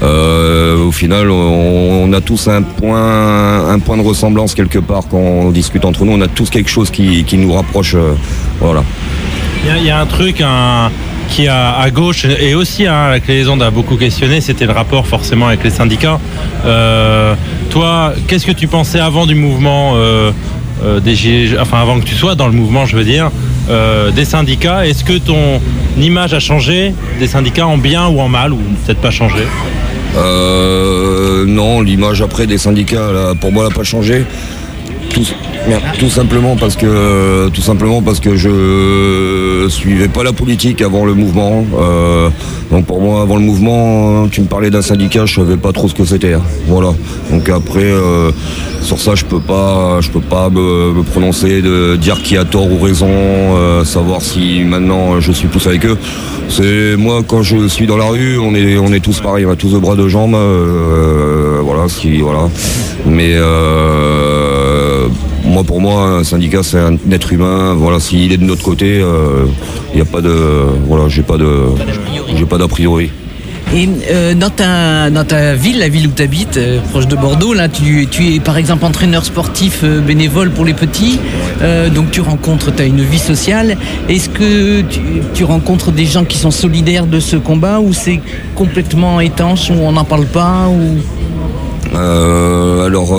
au 0.02 0.92
final, 0.92 1.30
on, 1.30 2.12
a 2.14 2.22
tous 2.22 2.48
un 2.48 2.62
point, 2.62 3.70
un 3.70 3.80
point 3.80 3.98
de 3.98 4.04
ressemblance 4.04 4.56
quelque 4.56 4.80
part 4.80 5.04
quand 5.10 5.18
on 5.18 5.52
discute 5.52 5.86
entre 5.86 6.06
nous. 6.06 6.14
On 6.14 6.22
a 6.22 6.28
tous 6.28 6.50
quelque 6.50 6.70
chose 6.70 6.90
qui, 6.90 7.24
qui 7.24 7.38
nous 7.38 7.54
rapproche. 7.54 7.96
voilà. 8.60 8.84
Il 9.68 9.84
y, 9.84 9.90
a 9.90 10.00
un 10.00 10.06
truc, 10.06 10.44
qui 11.30 11.48
a 11.48 11.78
à 11.78 11.90
gauche 11.90 12.26
et 12.26 12.54
aussi 12.54 12.86
hein, 12.86 13.10
la 13.10 13.20
clé 13.20 13.42
des 13.42 13.50
ondes 13.50 13.64
a 13.64 13.72
beaucoup 13.72 13.96
questionné, 13.98 14.40
c'était 14.40 14.66
le 14.66 14.72
rapport 14.72 15.08
forcément 15.08 15.48
avec 15.48 15.64
les 15.64 15.72
syndicats. 15.72 16.20
Euh, 16.66 17.34
toi, 17.72 18.14
qu'est-ce 18.28 18.46
que 18.46 18.52
tu 18.52 18.68
pensais 18.68 19.00
avant 19.00 19.26
du 19.26 19.34
mouvement 19.34 19.94
euh, 19.96 20.32
euh, 20.84 21.00
des 21.00 21.58
enfin 21.60 21.82
avant 21.82 22.00
que 22.00 22.06
tu 22.06 22.14
sois 22.14 22.36
dans 22.36 22.46
le 22.46 22.54
mouvement, 22.54 22.86
je 22.86 22.96
veux 22.96 23.04
dire, 23.04 23.32
des 24.16 24.26
syndicats? 24.26 24.86
Est-ce 24.86 25.04
que 25.04 25.18
ton 25.18 25.60
image 26.00 26.34
a 26.36 26.40
changé? 26.40 26.94
Des 27.20 27.28
syndicats 27.28 27.66
en 27.66 27.78
bien 27.78 28.08
ou 28.08 28.20
en 28.20 28.30
mal 28.30 28.54
ou 28.54 28.60
peut-être 28.86 29.02
pas 29.02 29.12
changé? 29.12 29.44
Non, 31.48 31.82
l'image 31.82 32.22
après 32.22 32.46
des 32.46 32.58
syndicats, 32.60 33.34
pour 33.42 33.52
moi, 33.52 33.68
n'a 33.68 33.74
pas 33.74 33.84
changé. 33.84 34.26
Tout, 35.10 36.10
simplement 36.10 36.56
parce 36.56 36.76
que 36.76 37.50
tout 37.50 37.62
simplement 37.62 38.02
parce 38.02 38.20
que 38.20 38.36
je 38.36 39.68
suivais 39.70 40.08
pas 40.08 40.24
la 40.24 40.34
politique 40.34 40.82
avant 40.82 41.06
le 41.06 41.14
mouvement. 41.14 41.66
Euh, 41.78 42.30
donc 42.72 42.86
pour 42.86 43.02
moi, 43.02 43.22
avant 43.22 43.36
le 43.36 43.42
mouvement, 43.42 44.28
tu 44.28 44.42
me 44.42 44.48
parlais 44.48 44.70
d'un 44.70 44.82
syndicat, 44.82 45.26
je 45.26 45.36
savais 45.36 45.58
pas 45.58 45.72
trop 45.72 45.88
ce 45.88 45.94
que 45.94 46.06
c'était. 46.06 46.34
Hein. 46.34 46.42
Voilà. 46.68 46.94
Donc 47.32 47.50
après, 47.50 47.84
euh, 47.84 48.32
sur 48.82 49.00
ça, 49.00 49.16
je 49.16 49.26
peux 49.26 49.40
pas, 49.40 50.02
je 50.02 50.10
peux 50.10 50.22
pas 50.22 50.50
me, 50.50 51.02
prononcer, 51.04 51.62
de 51.62 51.96
dire 51.96 52.22
qui 52.22 52.38
a 52.38 52.46
tort 52.46 52.72
ou 52.72 52.80
raison, 52.80 53.10
euh, 53.10 53.84
savoir 53.84 54.22
si 54.22 54.64
maintenant 54.64 55.20
je 55.20 55.32
suis 55.32 55.48
plus 55.48 55.66
avec 55.68 55.86
eux. 55.86 55.98
C'est 56.50 56.96
moi 56.96 57.22
quand 57.26 57.42
je 57.42 57.68
suis 57.68 57.88
dans 57.88 57.98
la 57.98 58.06
rue, 58.06 58.38
on 58.38 58.54
est, 58.54 58.78
on 58.78 58.94
est 58.94 59.00
tous 59.00 59.20
pareils, 59.20 59.46
on 59.46 59.52
a 59.52 59.56
tous 59.56 59.74
le 59.74 59.80
bras 59.80 59.96
de 59.96 60.08
jambes. 60.08 60.38
voilà, 61.62 61.88
si, 61.88 62.20
voilà. 62.20 62.50
Mais 63.06 63.36
moi, 65.56 65.64
pour 65.64 65.80
moi, 65.80 66.02
un 66.20 66.26
syndicat, 66.26 66.64
c'est 66.64 66.78
un 66.78 66.98
être 67.10 67.32
humain. 67.32 67.76
Voilà, 67.76 68.02
s'il 68.02 68.34
est 68.34 68.38
de 68.38 68.44
notre 68.44 68.62
côté, 68.62 68.98
il 68.98 69.04
euh, 69.04 69.46
n'y 69.96 70.02
a 70.02 70.06
pas 70.06 70.20
de, 70.20 70.36
voilà, 70.86 71.08
j'ai 71.08 71.22
pas 71.22 71.38
de, 71.38 71.50
j'ai 72.36 72.44
pas 72.44 72.58
d'a 72.58 72.68
priori. 72.68 73.10
Et 73.74 73.88
euh, 74.12 74.34
dans, 74.34 74.50
ta, 74.50 75.10
dans 75.10 75.24
ta 75.24 75.56
ville, 75.56 75.80
la 75.80 75.88
ville 75.88 76.08
où 76.08 76.12
tu 76.14 76.24
habites, 76.24 76.58
euh, 76.58 76.82
proche 76.92 77.08
de 77.08 77.16
Bordeaux, 77.16 77.54
là, 77.54 77.70
tu, 77.70 78.06
tu, 78.08 78.36
es 78.36 78.42
par 78.42 78.58
exemple 78.58 78.84
entraîneur 78.84 79.24
sportif 79.24 79.86
bénévole 79.86 80.50
pour 80.50 80.66
les 80.66 80.74
petits, 80.74 81.22
donc 81.96 82.12
tu 82.12 82.20
rencontres, 82.20 82.76
tu 82.76 82.82
as 82.82 82.86
une 82.86 83.02
vie 83.02 83.18
sociale. 83.18 83.78
Est-ce 84.10 84.28
que 84.28 84.82
tu, 84.82 85.00
tu, 85.34 85.46
rencontres 85.46 85.94
des 85.94 86.06
gens 86.06 86.26
qui 86.26 86.38
sont 86.38 86.52
solidaires 86.52 87.08
de 87.08 87.22
ce 87.22 87.38
combat 87.38 87.80
ou 87.80 87.94
c'est 87.94 88.20
complètement 88.56 89.22
étanche, 89.22 89.70
ou 89.70 89.76
on 89.82 89.94
n'en 89.94 90.04
parle 90.04 90.26
pas 90.26 90.68
ou... 90.68 91.00
alors, 91.96 93.14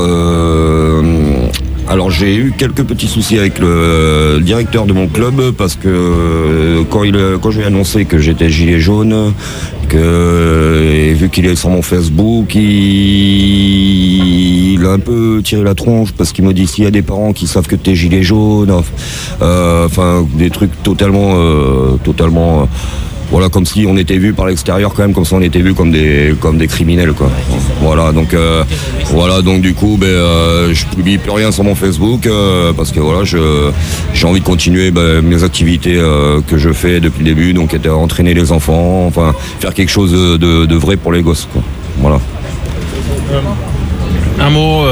alors 1.88 2.10
j'ai 2.10 2.34
eu 2.34 2.52
quelques 2.56 2.82
petits 2.82 3.06
soucis 3.06 3.38
avec 3.38 3.58
le 3.58 4.40
directeur 4.42 4.86
de 4.86 4.92
mon 4.92 5.06
club 5.06 5.52
parce 5.52 5.76
que 5.76 5.88
euh, 5.88 6.82
quand, 6.90 7.04
il, 7.04 7.16
quand 7.40 7.50
je 7.50 7.58
lui 7.58 7.64
ai 7.64 7.68
annoncé 7.68 8.04
que 8.04 8.18
j'étais 8.18 8.48
gilet 8.50 8.80
jaune, 8.80 9.32
que 9.88 11.12
vu 11.14 11.28
qu'il 11.28 11.46
est 11.46 11.54
sur 11.54 11.70
mon 11.70 11.82
Facebook, 11.82 12.54
il, 12.54 12.64
a 14.84 14.92
un 14.92 14.98
peu 14.98 15.40
tiré 15.44 15.62
la 15.62 15.74
tronche 15.74 16.12
parce 16.12 16.32
qu'il 16.32 16.44
me 16.44 16.52
dit 16.52 16.66
s'il 16.66 16.84
y 16.84 16.86
a 16.86 16.90
des 16.90 17.02
parents 17.02 17.32
qui 17.32 17.46
savent 17.46 17.66
que 17.66 17.76
tu 17.76 17.90
es 17.90 17.94
gilet 17.94 18.22
jaune, 18.22 18.82
euh, 19.42 19.86
enfin 19.86 20.26
des 20.34 20.50
trucs 20.50 20.82
totalement, 20.82 21.34
euh, 21.34 21.96
totalement 22.02 22.68
voilà 23.30 23.48
comme 23.48 23.66
si 23.66 23.86
on 23.88 23.96
était 23.96 24.18
vu 24.18 24.32
par 24.32 24.46
l'extérieur 24.46 24.92
quand 24.94 25.02
même 25.02 25.12
comme 25.12 25.24
si 25.24 25.34
on 25.34 25.40
était 25.40 25.60
vu 25.60 25.74
comme 25.74 25.90
des 25.90 26.34
comme 26.40 26.58
des 26.58 26.68
criminels 26.68 27.12
quoi. 27.12 27.30
Voilà 27.80 28.12
donc 28.12 28.34
euh, 28.34 28.62
voilà 29.06 29.42
donc 29.42 29.60
du 29.60 29.74
coup 29.74 29.96
ben 30.00 30.06
euh, 30.06 30.72
je 30.72 30.86
publie 30.86 31.18
plus 31.18 31.32
rien 31.32 31.50
sur 31.50 31.64
mon 31.64 31.74
Facebook 31.74 32.26
euh, 32.26 32.72
parce 32.72 32.92
que 32.92 33.00
voilà 33.00 33.24
je 33.24 33.70
j'ai 34.14 34.26
envie 34.26 34.40
de 34.40 34.44
continuer 34.44 34.90
ben, 34.90 35.22
mes 35.22 35.42
activités 35.42 36.00
que 36.46 36.58
je 36.58 36.72
fais 36.72 37.00
depuis 37.00 37.20
le 37.20 37.24
début 37.24 37.52
donc 37.52 37.74
être 37.74 37.90
entraîner 37.90 38.34
les 38.34 38.52
enfants 38.52 39.06
enfin 39.06 39.34
faire 39.60 39.74
quelque 39.74 39.90
chose 39.90 40.12
de, 40.12 40.74
vrai 40.76 40.96
pour 40.96 41.12
les 41.12 41.22
gosses 41.22 41.48
quoi. 41.52 41.62
Voilà. 41.98 42.20
Un 44.38 44.50
mot 44.50 44.84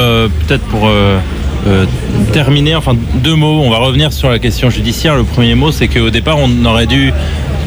peut-être 0.47 0.65
pour 0.65 0.89
terminer, 2.33 2.75
enfin 2.75 2.95
deux 3.15 3.35
mots, 3.35 3.61
on 3.63 3.71
va 3.71 3.79
revenir 3.79 4.13
sur 4.13 4.29
la 4.31 4.39
question 4.39 4.71
judiciaire. 4.71 5.17
Le 5.17 5.25
premier 5.25 5.55
mot, 5.55 5.73
c'est 5.73 5.89
qu'au 5.89 6.11
départ, 6.11 6.37
on 6.39 6.65
aurait 6.65 6.87
dû 6.87 7.13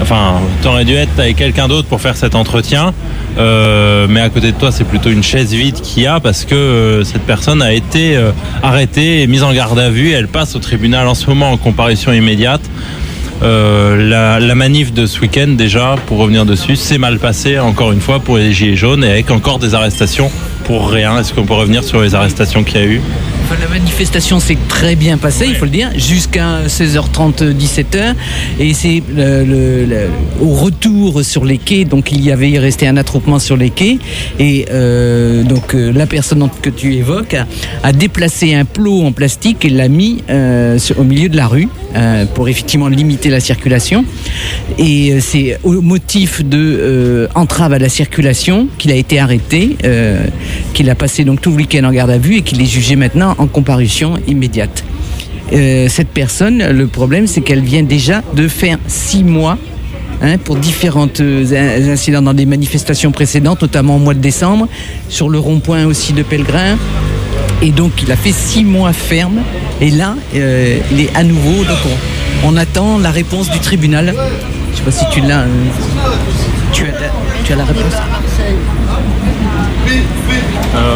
Enfin, 0.01 0.35
tu 0.61 0.67
aurais 0.67 0.85
dû 0.85 0.93
être 0.93 1.19
avec 1.19 1.35
quelqu'un 1.35 1.67
d'autre 1.67 1.87
pour 1.87 2.01
faire 2.01 2.15
cet 2.15 2.35
entretien. 2.35 2.93
Euh, 3.37 4.07
mais 4.09 4.21
à 4.21 4.29
côté 4.29 4.51
de 4.51 4.57
toi, 4.57 4.71
c'est 4.71 4.83
plutôt 4.83 5.09
une 5.09 5.23
chaise 5.23 5.53
vide 5.53 5.81
qu'il 5.81 6.03
y 6.03 6.07
a 6.07 6.19
parce 6.19 6.45
que 6.45 6.55
euh, 6.55 7.03
cette 7.03 7.23
personne 7.23 7.61
a 7.61 7.73
été 7.73 8.15
euh, 8.15 8.31
arrêtée 8.63 9.21
et 9.21 9.27
mise 9.27 9.43
en 9.43 9.53
garde 9.53 9.79
à 9.79 9.89
vue. 9.89 10.11
Elle 10.11 10.27
passe 10.27 10.55
au 10.55 10.59
tribunal 10.59 11.07
en 11.07 11.15
ce 11.15 11.27
moment 11.27 11.51
en 11.51 11.57
comparution 11.57 12.11
immédiate. 12.13 12.61
La, 13.41 14.39
la, 14.39 14.55
manif 14.55 14.93
de 14.93 15.05
ce 15.05 15.19
week-end 15.19 15.49
déjà, 15.49 15.95
pour 16.07 16.17
revenir 16.17 16.43
dessus, 16.43 16.75
c'est 16.75 16.97
mal 16.97 17.19
passé 17.19 17.59
encore 17.59 17.91
une 17.91 18.01
fois 18.01 18.19
pour 18.19 18.37
les 18.37 18.51
Gilets 18.51 18.75
jaunes 18.75 19.03
et 19.03 19.11
avec 19.11 19.29
encore 19.29 19.59
des 19.59 19.75
arrestations 19.75 20.31
pour 20.63 20.89
rien. 20.89 21.19
Est-ce 21.19 21.33
qu'on 21.33 21.45
peut 21.45 21.53
revenir 21.53 21.83
sur 21.83 22.01
les 22.01 22.15
arrestations 22.15 22.63
qu'il 22.63 22.81
y 22.81 22.83
a 22.83 22.87
eu? 22.87 23.01
Enfin, 23.49 23.61
la 23.61 23.69
manifestation 23.69 24.41
s'est 24.41 24.57
très 24.67 24.97
bien 24.97 25.17
passée, 25.17 25.45
il 25.47 25.55
faut 25.55 25.63
le 25.63 25.71
dire, 25.71 25.89
jusqu'à 25.95 26.67
16h30, 26.67 27.53
17h. 27.53 28.13
Et 28.59 28.73
c'est 28.73 29.01
le- 29.15 29.45
le- 29.45 29.85
le- 29.85 30.09
au 30.41 30.49
retour 30.49 31.23
sur 31.23 31.45
les 31.45 31.57
quais, 31.57 31.85
donc 31.85 32.11
il 32.11 32.19
y 32.25 32.29
avait 32.31 32.59
restait 32.59 32.87
un 32.87 32.97
attroupement 32.97 33.39
sur 33.39 33.55
les 33.55 33.69
quais. 33.69 33.99
Et 34.37 34.65
euh, 34.69 35.43
donc 35.43 35.75
euh, 35.75 35.93
la 35.93 36.07
personne 36.07 36.49
que 36.61 36.69
tu 36.69 36.95
évoques 36.95 37.35
a, 37.35 37.47
a 37.83 37.93
déplacé 37.93 38.53
un 38.53 38.65
plot 38.65 39.03
en 39.05 39.13
plastique 39.13 39.63
et 39.63 39.69
l'a 39.69 39.87
mis 39.87 40.23
euh, 40.29 40.77
sur- 40.77 40.99
au 40.99 41.03
milieu 41.05 41.29
de 41.29 41.37
la 41.37 41.47
rue 41.47 41.69
euh, 41.95 42.25
pour 42.25 42.49
effectivement 42.49 42.89
limiter 42.89 43.29
la 43.29 43.39
circulation. 43.39 44.03
Et 44.77 45.21
c'est 45.21 45.57
au 45.63 45.79
motif 45.81 46.43
de 46.43 47.29
entrave 47.33 47.71
à 47.71 47.79
la 47.79 47.87
circulation 47.89 48.67
qu'il 48.77 48.91
a 48.91 48.95
été 48.95 49.19
arrêté, 49.19 49.77
qu'il 50.73 50.89
a 50.89 50.95
passé 50.95 51.23
donc 51.23 51.39
tout 51.41 51.51
le 51.51 51.55
week-end 51.57 51.85
en 51.85 51.91
garde 51.91 52.09
à 52.11 52.17
vue 52.17 52.37
et 52.37 52.41
qu'il 52.41 52.61
est 52.61 52.65
jugé 52.65 52.95
maintenant 52.97 53.35
en 53.37 53.47
comparution 53.47 54.15
immédiate. 54.27 54.83
Euh, 55.53 55.87
cette 55.89 56.09
personne, 56.09 56.65
le 56.71 56.87
problème, 56.87 57.27
c'est 57.27 57.41
qu'elle 57.41 57.61
vient 57.61 57.83
déjà 57.83 58.21
de 58.35 58.47
faire 58.47 58.77
six 58.87 59.23
mois 59.23 59.57
hein, 60.21 60.37
pour 60.37 60.57
différents 60.57 61.07
incidents 61.21 62.21
dans 62.21 62.33
des 62.33 62.45
manifestations 62.45 63.11
précédentes, 63.11 63.61
notamment 63.61 63.95
au 63.95 63.99
mois 63.99 64.13
de 64.13 64.19
décembre, 64.19 64.67
sur 65.09 65.29
le 65.29 65.39
rond-point 65.39 65.85
aussi 65.85 66.13
de 66.13 66.23
Pellegrin. 66.23 66.77
Et 67.61 67.71
donc, 67.71 67.91
il 68.03 68.11
a 68.11 68.15
fait 68.15 68.33
six 68.33 68.63
mois 68.63 68.93
ferme. 68.93 69.39
Et 69.81 69.89
là, 69.89 70.15
euh, 70.35 70.77
il 70.91 70.99
est 71.01 71.15
à 71.15 71.23
nouveau. 71.23 71.63
Donc, 71.63 71.77
on, 72.43 72.49
on 72.49 72.57
attend 72.57 72.99
la 72.99 73.09
réponse 73.11 73.49
du 73.49 73.59
tribunal. 73.59 74.13
Je 74.73 74.77
sais 74.77 74.83
pas 74.83 74.91
si 74.91 75.05
tu 75.11 75.21
l'as. 75.21 75.41
euh, 75.41 75.47
tu, 76.73 76.83
as, 76.83 77.45
tu 77.45 77.53
as 77.53 77.55
la 77.55 77.63
réponse 77.65 77.93
Euh, 80.75 80.95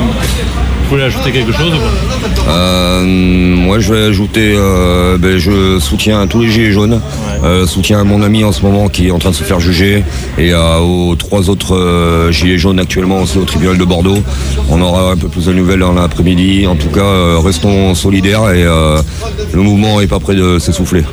voulez 0.92 1.04
ajouter 1.04 1.32
quelque 1.32 1.54
chose 1.54 1.72
pas 1.72 2.52
Euh, 2.52 3.04
moi, 3.06 3.80
je 3.80 3.94
vais 3.94 4.04
ajouter, 4.04 4.54
euh, 4.58 5.18
ben, 5.18 5.38
je 5.38 5.80
soutiens 5.80 6.28
tous 6.28 6.42
les 6.42 6.52
gilets 6.52 6.74
jaunes, 6.74 7.00
euh, 7.44 7.66
soutiens 7.66 8.04
mon 8.04 8.22
ami 8.22 8.44
en 8.44 8.52
ce 8.52 8.62
moment 8.62 8.90
qui 8.90 9.08
est 9.08 9.12
en 9.12 9.20
train 9.20 9.30
de 9.30 9.36
se 9.36 9.44
faire 9.44 9.62
juger 9.62 10.04
et 10.38 10.54
aux 10.54 11.16
trois 11.16 11.50
autres 11.50 12.30
gilets 12.32 12.58
jaunes 12.58 12.80
actuellement 12.80 13.22
aussi 13.22 13.38
au 13.38 13.46
tribunal 13.46 13.78
de 13.78 13.86
Bordeaux. 13.86 14.22
On 14.70 14.82
aura 14.82 15.12
un 15.12 15.18
peu 15.18 15.30
plus 15.30 15.46
de 15.46 15.54
nouvelles 15.54 15.80
dans 15.80 15.94
l'après-midi. 15.94 16.68
En 16.68 16.76
tout 16.76 16.90
cas, 16.90 17.40
restons 17.42 17.96
solidaires 17.96 18.50
et 18.52 18.64
le 18.64 19.62
mouvement 19.62 20.02
est 20.02 20.08
pas 20.08 20.20
prêt 20.20 20.36
de 20.36 20.60
s'essouffler. 20.60 21.04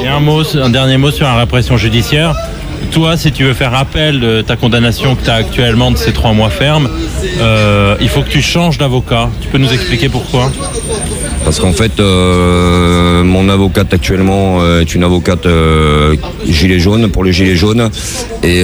Et 0.00 0.06
un 0.06 0.20
mot, 0.20 0.42
un 0.54 0.70
dernier 0.70 0.96
mot 0.96 1.10
sur 1.10 1.26
la 1.26 1.36
répression 1.36 1.76
judiciaire. 1.76 2.34
Toi, 2.90 3.16
si 3.16 3.32
tu 3.32 3.44
veux 3.44 3.54
faire 3.54 3.74
appel 3.74 4.20
de 4.20 4.42
ta 4.42 4.56
condamnation 4.56 5.16
que 5.16 5.24
tu 5.24 5.30
as 5.30 5.34
actuellement 5.34 5.90
de 5.90 5.96
ces 5.96 6.12
trois 6.12 6.32
mois 6.32 6.50
fermes, 6.50 6.88
euh, 7.40 7.96
il 8.00 8.08
faut 8.08 8.22
que 8.22 8.28
tu 8.28 8.40
changes 8.42 8.78
d'avocat. 8.78 9.30
Tu 9.40 9.48
peux 9.48 9.58
nous 9.58 9.72
expliquer 9.72 10.08
pourquoi? 10.08 10.50
Parce 11.44 11.60
qu'en 11.60 11.72
fait, 11.72 11.98
euh, 12.00 13.22
mon 13.24 13.48
avocate 13.48 13.92
actuellement 13.92 14.58
euh, 14.60 14.80
est 14.80 14.94
une 14.94 15.04
avocate 15.04 15.46
gilet 16.48 16.78
jaune 16.78 17.08
pour 17.08 17.24
les 17.24 17.32
gilets 17.32 17.56
jaunes. 17.56 17.90
Et 18.42 18.62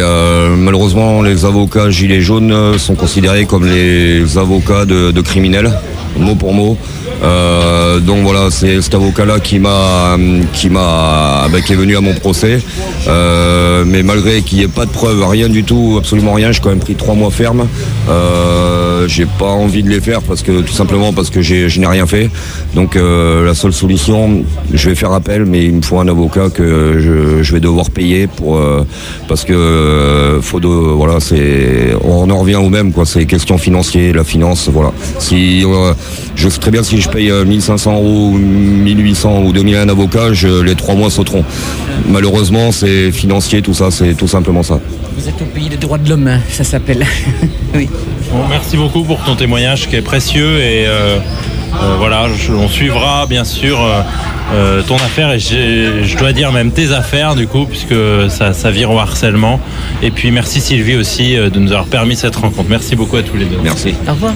malheureusement, 0.57 1.23
les 1.23 1.45
avocats 1.45 1.91
gilets 1.91 2.21
jaunes 2.21 2.79
sont 2.79 2.95
considérés 2.95 3.47
comme 3.47 3.67
les 3.67 4.39
avocats 4.39 4.85
de 4.85 5.21
criminels, 5.21 5.73
mot 6.17 6.35
pour 6.35 6.53
mot. 6.55 6.77
Euh, 7.23 8.01
donc 8.01 8.23
voilà, 8.23 8.51
c'est 8.51 8.81
cet 8.81 8.95
avocat-là 8.95 9.41
qui 9.41 9.59
m'a, 9.59 10.17
qui 10.53 10.71
m'a, 10.71 11.47
ben, 11.53 11.63
qui 11.63 11.73
est 11.73 11.77
venu 11.77 11.97
à 11.97 12.01
mon 12.01 12.15
procès. 12.15 12.61
Euh, 13.09 13.85
mais 13.87 14.03
malgré 14.03 14.43
qu'il 14.43 14.59
n'y 14.59 14.65
ait 14.65 14.69
pas 14.69 14.87
de 14.87 14.91
preuves, 14.91 15.27
rien 15.29 15.49
du 15.49 15.65
tout, 15.65 15.97
absolument 15.99 16.35
rien, 16.35 16.53
j'ai 16.53 16.61
quand 16.61 16.71
même 16.71 16.79
pris 16.79 16.95
trois 16.95 17.15
mois 17.15 17.31
ferme. 17.31 17.67
Euh, 18.09 19.07
j'ai 19.09 19.27
pas 19.27 19.51
envie 19.51 19.83
de 19.83 19.89
les 19.89 20.01
faire 20.01 20.23
parce 20.23 20.43
que 20.43 20.61
tout 20.61 20.73
simplement 20.73 21.13
parce 21.13 21.31
que 21.31 21.43
je 21.43 21.79
n'ai 21.79 21.87
rien 21.87 22.07
fait. 22.07 22.31
Donc 22.75 22.97
euh, 22.97 23.45
la 23.45 23.55
seule 23.55 23.73
solution, 23.73 24.45
je 24.73 24.89
vais 24.89 24.95
faire 24.95 25.13
appel, 25.13 25.45
mais 25.45 25.65
il 25.65 25.75
me 25.75 25.83
faut 25.83 25.99
un 25.99 26.09
avocat 26.09 26.49
que 26.51 27.41
je, 27.43 27.53
vais 27.53 27.61
devoir 27.61 27.91
payer 27.91 28.29
pour 28.29 28.61
parce 29.27 29.45
que 29.45 30.39
faut 30.41 30.61
voilà, 30.61 31.19
c'est, 31.21 31.95
on 32.05 32.31
en 32.31 32.39
revient 32.39 32.57
au 32.57 32.69
même 32.69 32.93
quoi. 32.93 33.05
C'est 33.07 33.27
question 33.27 33.59
financière, 33.59 34.15
la 34.15 34.25
finance, 34.25 34.69
voilà. 34.73 34.93
Si 35.19 35.65
je 36.37 36.49
sais 36.49 36.61
très 36.61 36.71
bien 36.71 36.83
si 36.83 37.01
je 37.01 37.09
paye 37.11 37.31
euh, 37.31 37.45
1500 37.45 37.93
euros, 37.95 38.31
ou 38.33 38.39
1800 38.39 39.43
ou 39.45 39.53
2000 39.53 39.77
un 39.77 39.89
avocat, 39.89 40.33
je, 40.33 40.63
les 40.63 40.75
trois 40.75 40.95
mois 40.95 41.11
sauteront. 41.11 41.45
Malheureusement, 42.09 42.73
c'est 42.73 43.11
financier, 43.13 43.63
tout 43.63 43.75
ça, 43.75 43.91
c'est 43.91 44.15
tout 44.15 44.29
simplement 44.29 44.63
ça. 44.63 44.81
Vous 45.17 45.29
êtes 45.29 45.41
au 45.41 45.45
pays 45.45 45.69
des 45.69 45.77
droits 45.77 45.99
de 45.99 46.09
l'homme, 46.09 46.27
hein, 46.29 46.41
ça 46.49 46.65
s'appelle. 46.65 47.05
oui. 47.75 47.89
Bon, 48.33 48.39
merci 48.49 48.77
beaucoup 48.77 49.03
pour 49.03 49.19
ton 49.25 49.35
témoignage 49.35 49.89
qui 49.89 49.97
est 49.97 50.03
précieux 50.03 50.59
et 50.61 50.87
euh, 50.87 51.19
euh, 51.83 51.95
voilà, 51.99 52.29
je- 52.39 52.53
on 52.53 52.69
suivra 52.69 53.27
bien 53.27 53.43
sûr 53.45 53.81
euh, 53.81 54.01
euh, 54.55 54.83
ton 54.87 54.95
affaire 54.97 55.33
et 55.33 55.41
je 55.41 56.17
dois 56.17 56.33
dire 56.33 56.53
même 56.53 56.71
tes 56.71 56.93
affaires 56.93 57.35
du 57.35 57.49
coup 57.49 57.67
puisque 57.67 57.95
ça, 58.29 58.53
ça 58.53 58.71
vire 58.71 58.93
au 58.93 58.99
harcèlement. 59.01 59.59
Et 60.01 60.13
puis 60.13 60.31
merci 60.31 60.61
Sylvie 60.61 60.95
aussi 60.95 61.37
euh, 61.37 61.51
de 61.51 61.59
nous 61.59 61.73
avoir 61.73 61.87
permis 61.87 62.15
cette 62.15 62.37
rencontre. 62.37 62.69
Merci 62.71 62.95
beaucoup 62.95 63.17
à 63.17 63.23
tous 63.23 63.37
les 63.37 63.47
deux. 63.47 63.59
Merci. 63.65 63.95
Au 64.09 64.13
revoir. 64.13 64.33